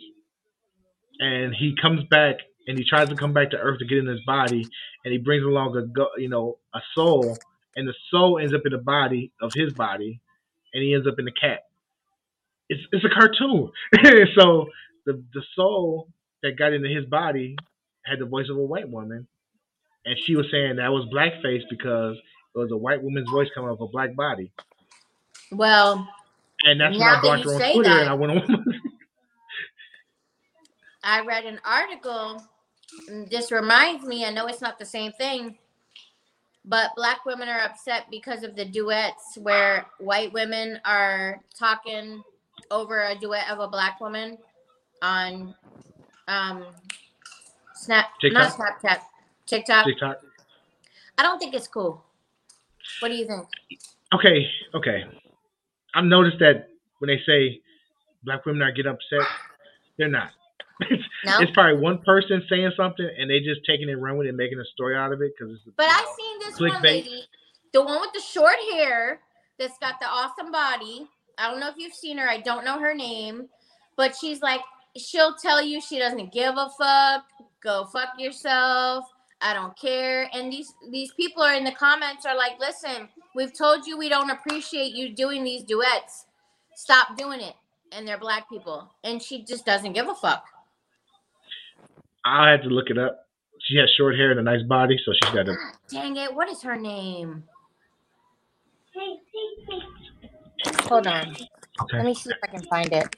[1.20, 4.06] and he comes back and he tries to come back to earth to get in
[4.06, 4.66] his body
[5.04, 7.38] and he brings along a you know a soul
[7.76, 10.20] and the soul ends up in the body of his body
[10.74, 11.67] and he ends up in the cat
[12.68, 13.70] it's it's a cartoon
[14.38, 14.66] so
[15.06, 16.08] the the soul
[16.42, 17.56] that got into his body
[18.04, 19.26] had the voice of a white woman
[20.04, 23.70] and she was saying that was blackface because it was a white woman's voice coming
[23.70, 24.50] off a black body.
[25.52, 26.08] Well,
[26.64, 28.64] and that's when I blocked her on Twitter that- and I went on
[31.04, 32.42] I read an article.
[33.08, 35.56] and This reminds me, I know it's not the same thing,
[36.64, 42.22] but black women are upset because of the duets where white women are talking
[42.70, 44.38] over a duet of a black woman
[45.02, 45.54] on
[46.26, 46.64] um
[47.74, 49.00] Snap not Snapchat,
[49.46, 49.86] TikTok.
[49.86, 50.18] TikTok.
[51.16, 52.02] I don't think it's cool.
[53.00, 53.46] What do you think?
[54.12, 55.04] Okay, okay.
[55.94, 57.60] I've noticed that when they say
[58.24, 59.26] black women are getting upset,
[59.96, 60.30] they're not.
[60.80, 61.38] It's, No?
[61.40, 64.30] it's probably one person saying something and they just taking it and running with it
[64.30, 65.76] and making a story out of it because it's.
[65.76, 67.24] But I know, seen this one lady,
[67.72, 69.20] the one with the short hair
[69.58, 71.08] that's got the awesome body.
[71.38, 72.28] I don't know if you've seen her.
[72.28, 73.48] I don't know her name,
[73.96, 74.60] but she's like,
[74.96, 77.24] she'll tell you she doesn't give a fuck.
[77.62, 79.04] Go fuck yourself.
[79.40, 80.28] I don't care.
[80.32, 84.08] And these these people are in the comments are like, listen, we've told you we
[84.08, 86.26] don't appreciate you doing these duets.
[86.74, 87.54] Stop doing it.
[87.92, 90.44] And they're black people, and she just doesn't give a fuck.
[92.24, 93.26] I had to look it up.
[93.62, 95.54] She has short hair and a nice body, so she's got a.
[95.90, 96.34] Dang it!
[96.34, 97.44] What is her name?
[100.66, 101.36] Hold on.
[101.92, 103.16] Let me see if I can find it.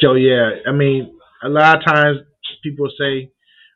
[0.00, 2.18] So yeah, I mean, a lot of times
[2.62, 3.30] people say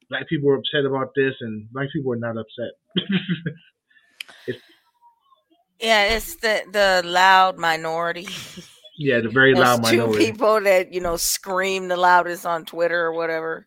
[0.09, 2.73] black people are upset about this, and black people are not upset.
[5.81, 8.29] Yeah, it's the the loud minority.
[8.97, 12.99] yeah, the very Those loud two people that you know scream the loudest on Twitter
[12.99, 13.67] or whatever.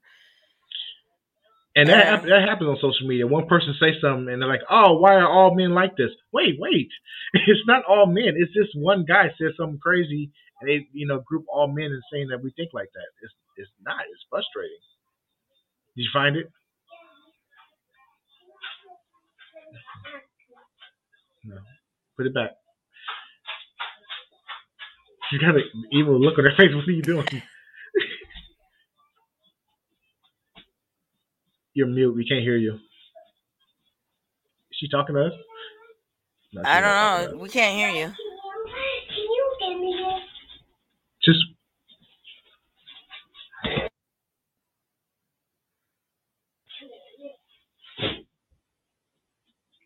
[1.75, 2.29] And that, Yeah.
[2.29, 3.27] that happens on social media.
[3.27, 6.55] One person say something and they're like, "Oh, why are all men like this?" Wait,
[6.59, 6.89] wait,
[7.33, 8.33] it's not all men.
[8.37, 12.03] It's just one guy says something crazy, and they, you know, group all men and
[12.11, 13.09] saying that we think like that.
[13.23, 14.01] It's it's not.
[14.11, 14.83] It's frustrating.
[15.95, 16.47] Did you find it?
[21.45, 21.57] No.
[22.17, 22.51] Put it back.
[25.31, 25.63] You got an
[25.93, 26.73] evil look on her face.
[26.75, 27.27] What are you doing?
[31.79, 32.13] You're mute.
[32.13, 32.73] We can't hear you.
[32.73, 32.79] Is
[34.81, 35.31] she talking to us?
[36.51, 37.37] No, she's I don't know.
[37.41, 38.13] We can't hear you.
[41.23, 41.39] Just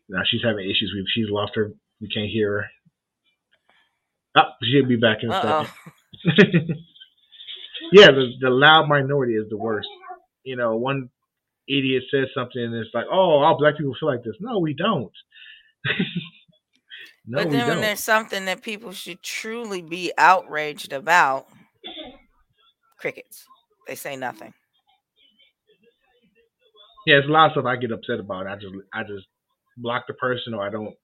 [0.08, 0.92] now she's having issues.
[0.96, 1.74] We she's lost her.
[2.00, 2.64] We can't hear her.
[4.36, 5.70] Oh, she'll be back in a Uh second.
[7.92, 9.86] yeah, the the loud minority is the worst.
[10.42, 11.10] You know, one
[11.68, 14.36] idiot says something and it's like, oh, all black people feel like this.
[14.40, 15.12] No, we don't.
[17.26, 21.46] no, but we then when there's something that people should truly be outraged about,
[22.98, 23.44] crickets.
[23.86, 24.54] They say nothing.
[27.06, 28.46] Yeah, it's a lot of stuff I get upset about.
[28.46, 29.26] I just I just
[29.76, 30.94] block the person or I don't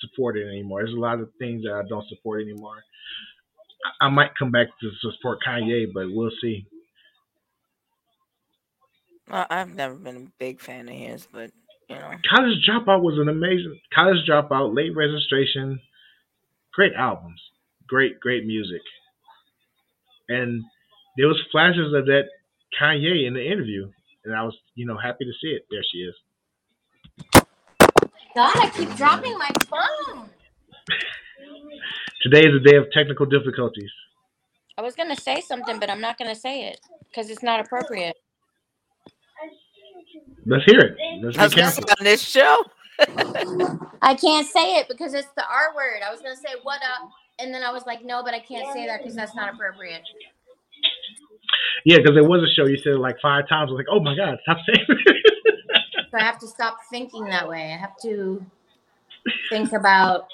[0.00, 0.82] support it anymore.
[0.82, 2.76] There's a lot of things that I don't support anymore.
[4.00, 6.66] I, I might come back to support Kanye, but we'll see.
[9.32, 11.50] Well, I've never been a big fan of his, but
[11.88, 15.80] you know, College Dropout was an amazing College Dropout, Late Registration,
[16.74, 17.40] great albums,
[17.88, 18.82] great great music,
[20.28, 20.62] and
[21.16, 22.24] there was flashes of that
[22.78, 23.90] Kanye in the interview,
[24.26, 25.62] and I was you know happy to see it.
[25.70, 26.14] There she is.
[28.34, 30.28] God, I keep dropping my phone.
[32.20, 33.90] Today is a day of technical difficulties.
[34.76, 38.16] I was gonna say something, but I'm not gonna say it because it's not appropriate.
[40.46, 40.96] Let's hear it.
[41.22, 41.96] Let's I was be gonna say careful.
[41.98, 42.64] on this show.
[44.02, 46.02] I can't say it because it's the R word.
[46.06, 48.72] I was gonna say what up, and then I was like, no, but I can't
[48.72, 50.02] say that because that's not appropriate.
[51.84, 53.70] Yeah, because there was a show you said it like five times.
[53.70, 55.16] I was like, oh my god, stop saying it.
[56.12, 57.72] So I have to stop thinking that way.
[57.72, 58.44] I have to
[59.48, 60.26] think about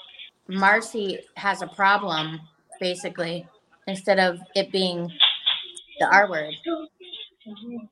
[0.48, 2.40] Marcy has a problem,
[2.80, 3.46] basically,
[3.86, 5.08] instead of it being
[6.00, 6.52] the R word.
[6.66, 7.86] Mm-hmm.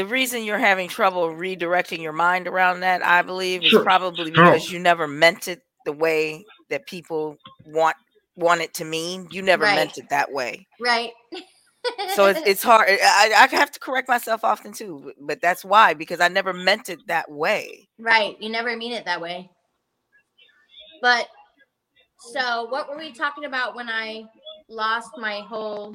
[0.00, 3.82] The reason you're having trouble redirecting your mind around that, I believe, is Sure.
[3.82, 4.46] probably Sure.
[4.46, 7.36] because you never meant it the way that people
[7.66, 7.96] want
[8.34, 9.28] want it to mean.
[9.30, 9.74] You never Right.
[9.74, 10.66] meant it that way.
[10.80, 11.10] Right.
[12.14, 12.88] So it's, it's hard.
[12.88, 16.88] I, I have to correct myself often too, but that's why because I never meant
[16.88, 17.86] it that way.
[17.98, 18.40] right.
[18.40, 19.50] You never mean it that way.
[21.02, 21.28] But
[22.32, 24.24] so what were we talking about when I
[24.70, 25.94] lost my whole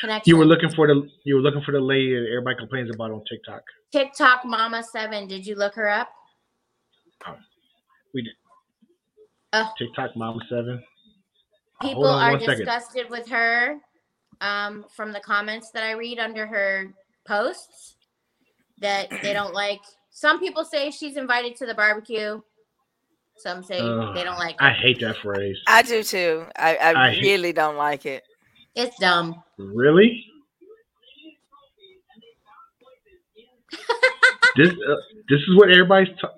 [0.00, 0.30] connection?
[0.30, 3.10] you were looking for the you were looking for the lady that everybody complains about
[3.10, 3.62] on TikTok.
[3.92, 5.26] TikTok Mama Seven.
[5.28, 6.08] Did you look her up?
[8.14, 8.32] We did.
[9.52, 9.66] Uh.
[9.78, 10.82] TikTok Mama Seven.
[11.80, 12.56] Uh, People hold on are one second.
[12.58, 13.76] disgusted with her
[14.40, 16.94] um, from the comments that I read under her
[17.26, 17.96] posts
[18.80, 19.80] that they don't like.
[20.10, 22.40] Some people say she's invited to the barbecue.
[23.36, 25.58] Some say Ugh, they don't like I hate that phrase.
[25.66, 26.46] I do too.
[26.58, 28.22] I, I, I hate- really don't like it.
[28.76, 29.42] It's dumb.
[29.56, 30.22] Really?
[34.56, 34.96] this uh,
[35.30, 36.14] this is what everybody's.
[36.20, 36.30] Ta-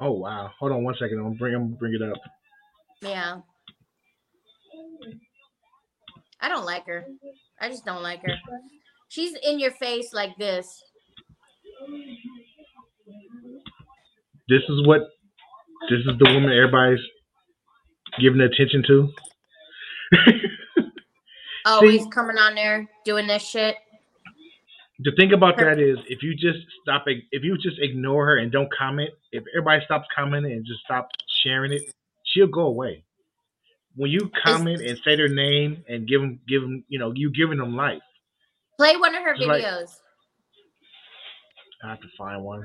[0.00, 0.50] oh wow!
[0.58, 1.18] Hold on one second.
[1.18, 2.18] I'm gonna bring I'm gonna bring it up.
[3.00, 3.40] Yeah.
[6.40, 7.06] I don't like her.
[7.60, 8.34] I just don't like her.
[9.08, 10.82] She's in your face like this.
[14.48, 15.02] This is what
[15.88, 17.00] this is the woman everybody's
[18.20, 19.12] giving attention to.
[21.64, 23.76] Always oh, See- coming on there doing this shit.
[25.00, 28.52] the thing about that is if you just stop if you just ignore her and
[28.52, 31.08] don't comment if everybody stops commenting and just stop
[31.42, 31.82] sharing it
[32.24, 33.02] she'll go away
[33.96, 37.30] when you comment and say their name and give them give them you know you
[37.32, 38.02] giving them life
[38.78, 39.96] Play one of her It's like- videos.
[41.84, 42.64] i have to find one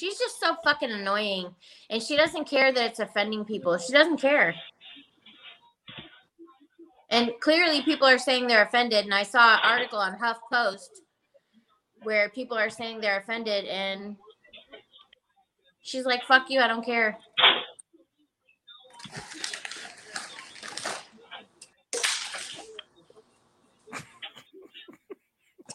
[0.00, 1.54] She's just so fucking annoying.
[1.90, 3.76] And she doesn't care that it's offending people.
[3.76, 4.54] She doesn't care.
[7.10, 9.04] And clearly people are saying they're offended.
[9.04, 10.88] And I saw an article on HuffPost
[12.02, 14.16] where people are saying they're offended and
[15.82, 17.18] she's like, fuck you, I don't care.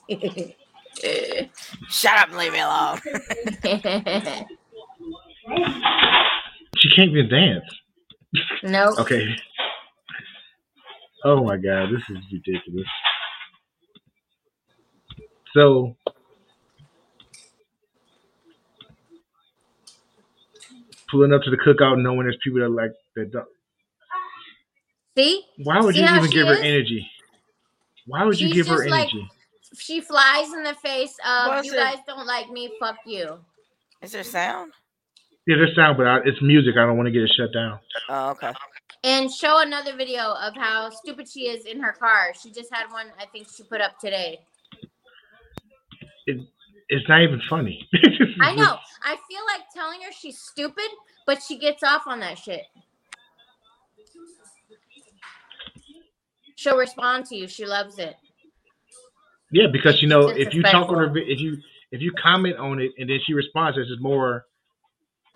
[1.89, 2.99] Shut up and leave me alone.
[6.77, 7.63] she can't even dance
[8.63, 8.99] nope.
[8.99, 9.35] okay
[11.23, 12.87] oh my god this is ridiculous
[15.53, 15.95] so
[21.09, 23.47] pulling up to the cookout knowing there's people that like that don't
[25.17, 25.45] See?
[25.63, 27.09] Why would See you even she give her energy?
[28.05, 29.29] Why would you give her just like- energy?
[29.77, 33.39] She flies in the face of Was you it- guys don't like me, fuck you.
[34.01, 34.73] Is there sound?
[35.47, 36.75] yeah, there's sound, but I, it's music.
[36.77, 37.79] I don't want to get it shut down.
[38.09, 38.51] Oh, okay.
[39.03, 42.33] And show another video of how stupid she is in her car.
[42.41, 44.39] She just had one, I think she put up today.
[46.87, 47.87] It's not even funny.
[48.41, 48.77] I know.
[49.03, 50.85] I feel like telling her she's stupid,
[51.25, 52.61] but she gets off on that shit.
[56.55, 57.47] She'll respond to you.
[57.47, 58.15] She loves it.
[59.51, 61.57] Yeah, because you know, if you talk on her, if you
[61.91, 64.45] if you comment on it and then she responds, this is more.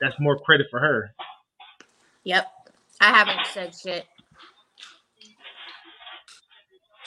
[0.01, 1.11] That's more credit for her.
[2.23, 2.47] Yep.
[3.01, 4.05] I haven't said shit.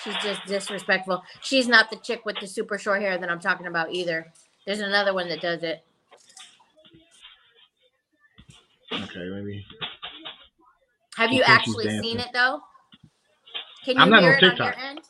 [0.03, 1.23] She's just disrespectful.
[1.43, 4.33] She's not the chick with the super short hair that I'm talking about either.
[4.67, 5.83] There's another one that does it.
[8.93, 9.65] Okay, maybe.
[11.17, 12.61] Have you actually seen it though?
[13.85, 14.77] Can you I'm not hear on it on TikTok.
[14.77, 15.01] your end?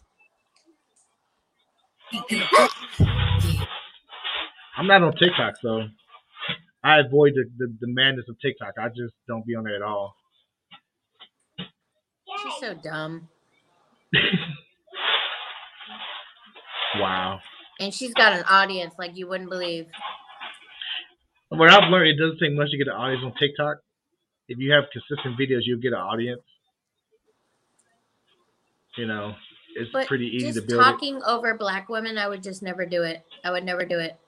[4.77, 5.83] I'm not on TikTok, so
[6.85, 8.75] I avoid the, the, the madness of TikTok.
[8.79, 10.15] I just don't be on there at all.
[11.59, 13.29] She's so dumb.
[16.99, 17.41] wow.
[17.81, 19.87] And she's got an audience like you wouldn't believe.
[21.49, 23.79] What I've learned, it doesn't take much to get an audience on TikTok.
[24.49, 26.43] If you have consistent videos, you'll get an audience.
[28.97, 29.35] You know,
[29.77, 30.85] it's But pretty easy to just build it.
[30.85, 33.25] talking over black women, I would just never do it.
[33.45, 34.19] I would never do it.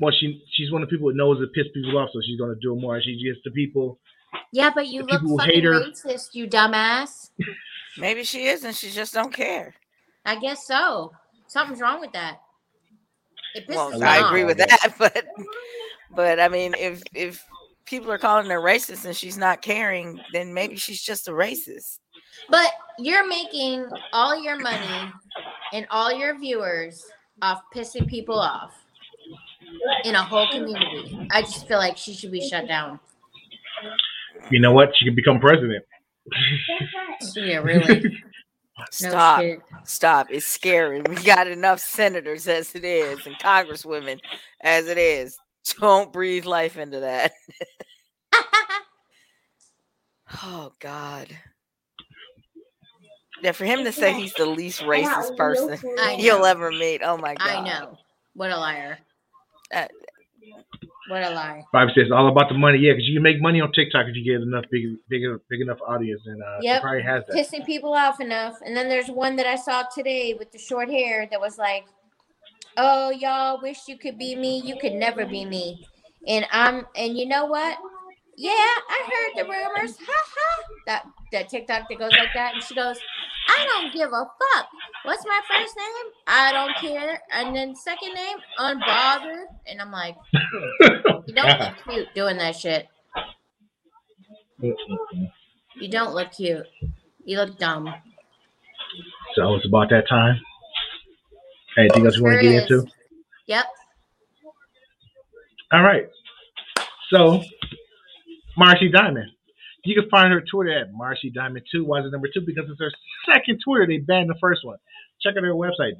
[0.00, 2.38] Well, she she's one of the people that knows it piss people off, so she's
[2.38, 3.00] gonna do it more.
[3.00, 3.98] She gets the people.
[4.52, 7.30] Yeah, but you The look fucking hate her- racist, you dumbass.
[7.98, 9.74] Maybe she is, and she just don't care.
[10.26, 11.12] I guess so.
[11.46, 12.40] Something's wrong with that.
[13.54, 14.30] It pisses Well, me I off.
[14.30, 15.24] agree with that, but
[16.14, 17.44] but I mean, if if
[17.86, 21.98] people are calling her racist and she's not caring, then maybe she's just a racist.
[22.48, 25.12] But you're making all your money
[25.72, 27.04] and all your viewers
[27.42, 28.74] off pissing people off
[30.04, 31.28] in a whole community.
[31.30, 33.00] I just feel like she should be shut down.
[34.50, 34.92] You know what?
[34.96, 35.84] She could become president.
[37.36, 38.04] Yeah, really.
[38.90, 39.60] Stop, shit.
[39.84, 40.26] stop!
[40.30, 41.00] It's scary.
[41.00, 44.18] We got enough senators as it is, and congresswomen
[44.60, 45.38] as it is.
[45.80, 47.32] Don't breathe life into that.
[50.42, 51.28] Oh God.
[53.44, 55.78] Yeah, for him to say he's the least racist person
[56.18, 57.02] you'll ever meet.
[57.04, 57.46] Oh my God.
[57.46, 57.98] I know.
[58.32, 58.98] What a liar.
[59.70, 59.86] Uh,
[61.10, 61.62] What a lie.
[61.70, 62.78] Five says all about the money.
[62.78, 65.20] Yeah, because you can make money on TikTok if you get enough big, big,
[65.50, 66.80] big enough audience, and uh, she Yep.
[66.80, 67.36] probably has that.
[67.36, 68.56] Pissing people off enough.
[68.64, 71.84] And then there's one that I saw today with the short hair that was like,
[72.78, 74.60] Oh, y'all wish you could be me.
[74.64, 75.86] You could never be me.
[76.26, 77.76] And I'm and you know what?
[78.36, 79.96] Yeah, I heard the rumors.
[79.98, 80.62] Ha ha.
[80.86, 82.54] That that TikTok that goes like that.
[82.54, 82.98] And she goes,
[83.48, 84.68] I don't give a fuck.
[85.04, 86.12] What's my first name?
[86.26, 87.20] I don't care.
[87.32, 89.44] And then second name, unbothered.
[89.66, 90.16] And I'm like,
[91.26, 92.88] you don't look cute doing that shit.
[94.60, 96.66] You don't look cute.
[97.24, 97.92] You look dumb.
[99.34, 100.40] so it's about that time.
[101.78, 102.70] Anything else you want to get is.
[102.70, 102.86] into?
[103.46, 103.66] Yep.
[105.72, 106.08] All right.
[107.10, 107.42] So
[108.56, 109.30] Marcy Diamond.
[109.84, 111.84] You can find her Twitter at Marcy Diamond 2.
[111.84, 112.40] Why is it number two?
[112.46, 112.90] Because it's her
[113.34, 113.86] second Twitter.
[113.86, 114.78] They banned the first one.
[115.20, 115.92] Check out her website,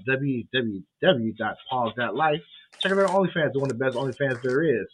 [1.03, 2.41] www.pause.life.
[2.81, 4.87] Check out her OnlyFans, the one of the best OnlyFans there is.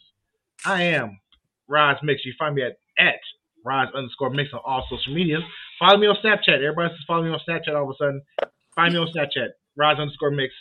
[0.65, 1.21] I am
[1.69, 2.25] Roz Mix.
[2.25, 3.15] You find me at, at
[3.65, 5.43] Roz underscore Mix on all social medias.
[5.79, 6.57] Follow me on Snapchat.
[6.57, 8.23] Everybody says follow me on Snapchat all of a sudden.
[8.75, 10.53] Find me on Snapchat, Roz underscore Mix.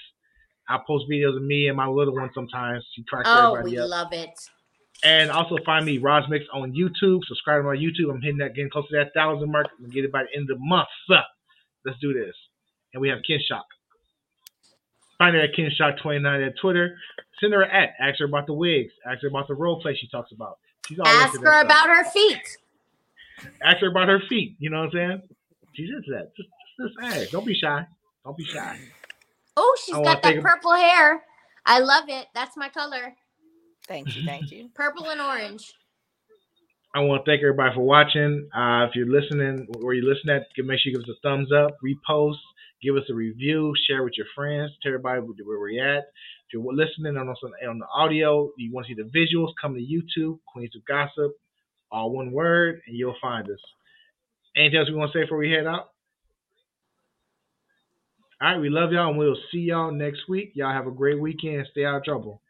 [0.67, 2.85] I post videos of me and my little one sometimes.
[2.95, 3.89] She cracks Oh, everybody we up.
[3.89, 4.29] love it.
[5.03, 7.23] And also find me, Roz Mix, on YouTube.
[7.25, 8.13] Subscribe to my YouTube.
[8.13, 9.67] I'm hitting that, getting close to that thousand mark.
[9.79, 10.89] I'm get it by the end of the month.
[11.07, 11.15] So,
[11.85, 12.35] let's do this.
[12.93, 13.65] And we have Ken Shock.
[15.17, 16.97] Find her at Ken Shock 29 at Twitter.
[17.39, 17.93] Send her at.
[17.99, 18.91] Ask her about the wigs.
[19.05, 20.57] Ask her about the role play she talks about.
[20.87, 21.65] She's all Ask her stuff.
[21.65, 22.57] about her feet.
[23.63, 24.55] Ask her about her feet.
[24.59, 25.21] You know what I'm saying?
[25.73, 26.35] She's into that.
[26.35, 27.31] Just, just ask.
[27.31, 27.85] Don't be shy.
[28.25, 28.79] Don't be shy.
[29.55, 31.23] Oh, she's got that purple hair.
[31.65, 32.27] I love it.
[32.33, 33.13] That's my color.
[33.89, 34.69] Thank you, thank you.
[34.75, 35.73] Purple and orange.
[36.95, 38.47] I want to thank everybody for watching.
[38.55, 41.49] Uh, if you're listening, or you listen at, make sure you give us a thumbs
[41.51, 42.37] up, repost,
[42.83, 46.03] give us a review, share with your friends, tell everybody where we're at.
[46.47, 49.81] If you're listening on, on the audio, you want to see the visuals, come to
[49.81, 51.31] YouTube, Queens of Gossip,
[51.91, 53.59] all one word, and you'll find us.
[54.55, 55.89] Anything else we want to say before we head out?
[58.41, 60.51] All right, we love y'all, and we'll see y'all next week.
[60.53, 61.67] Y'all have a great weekend.
[61.71, 62.41] Stay out of trouble.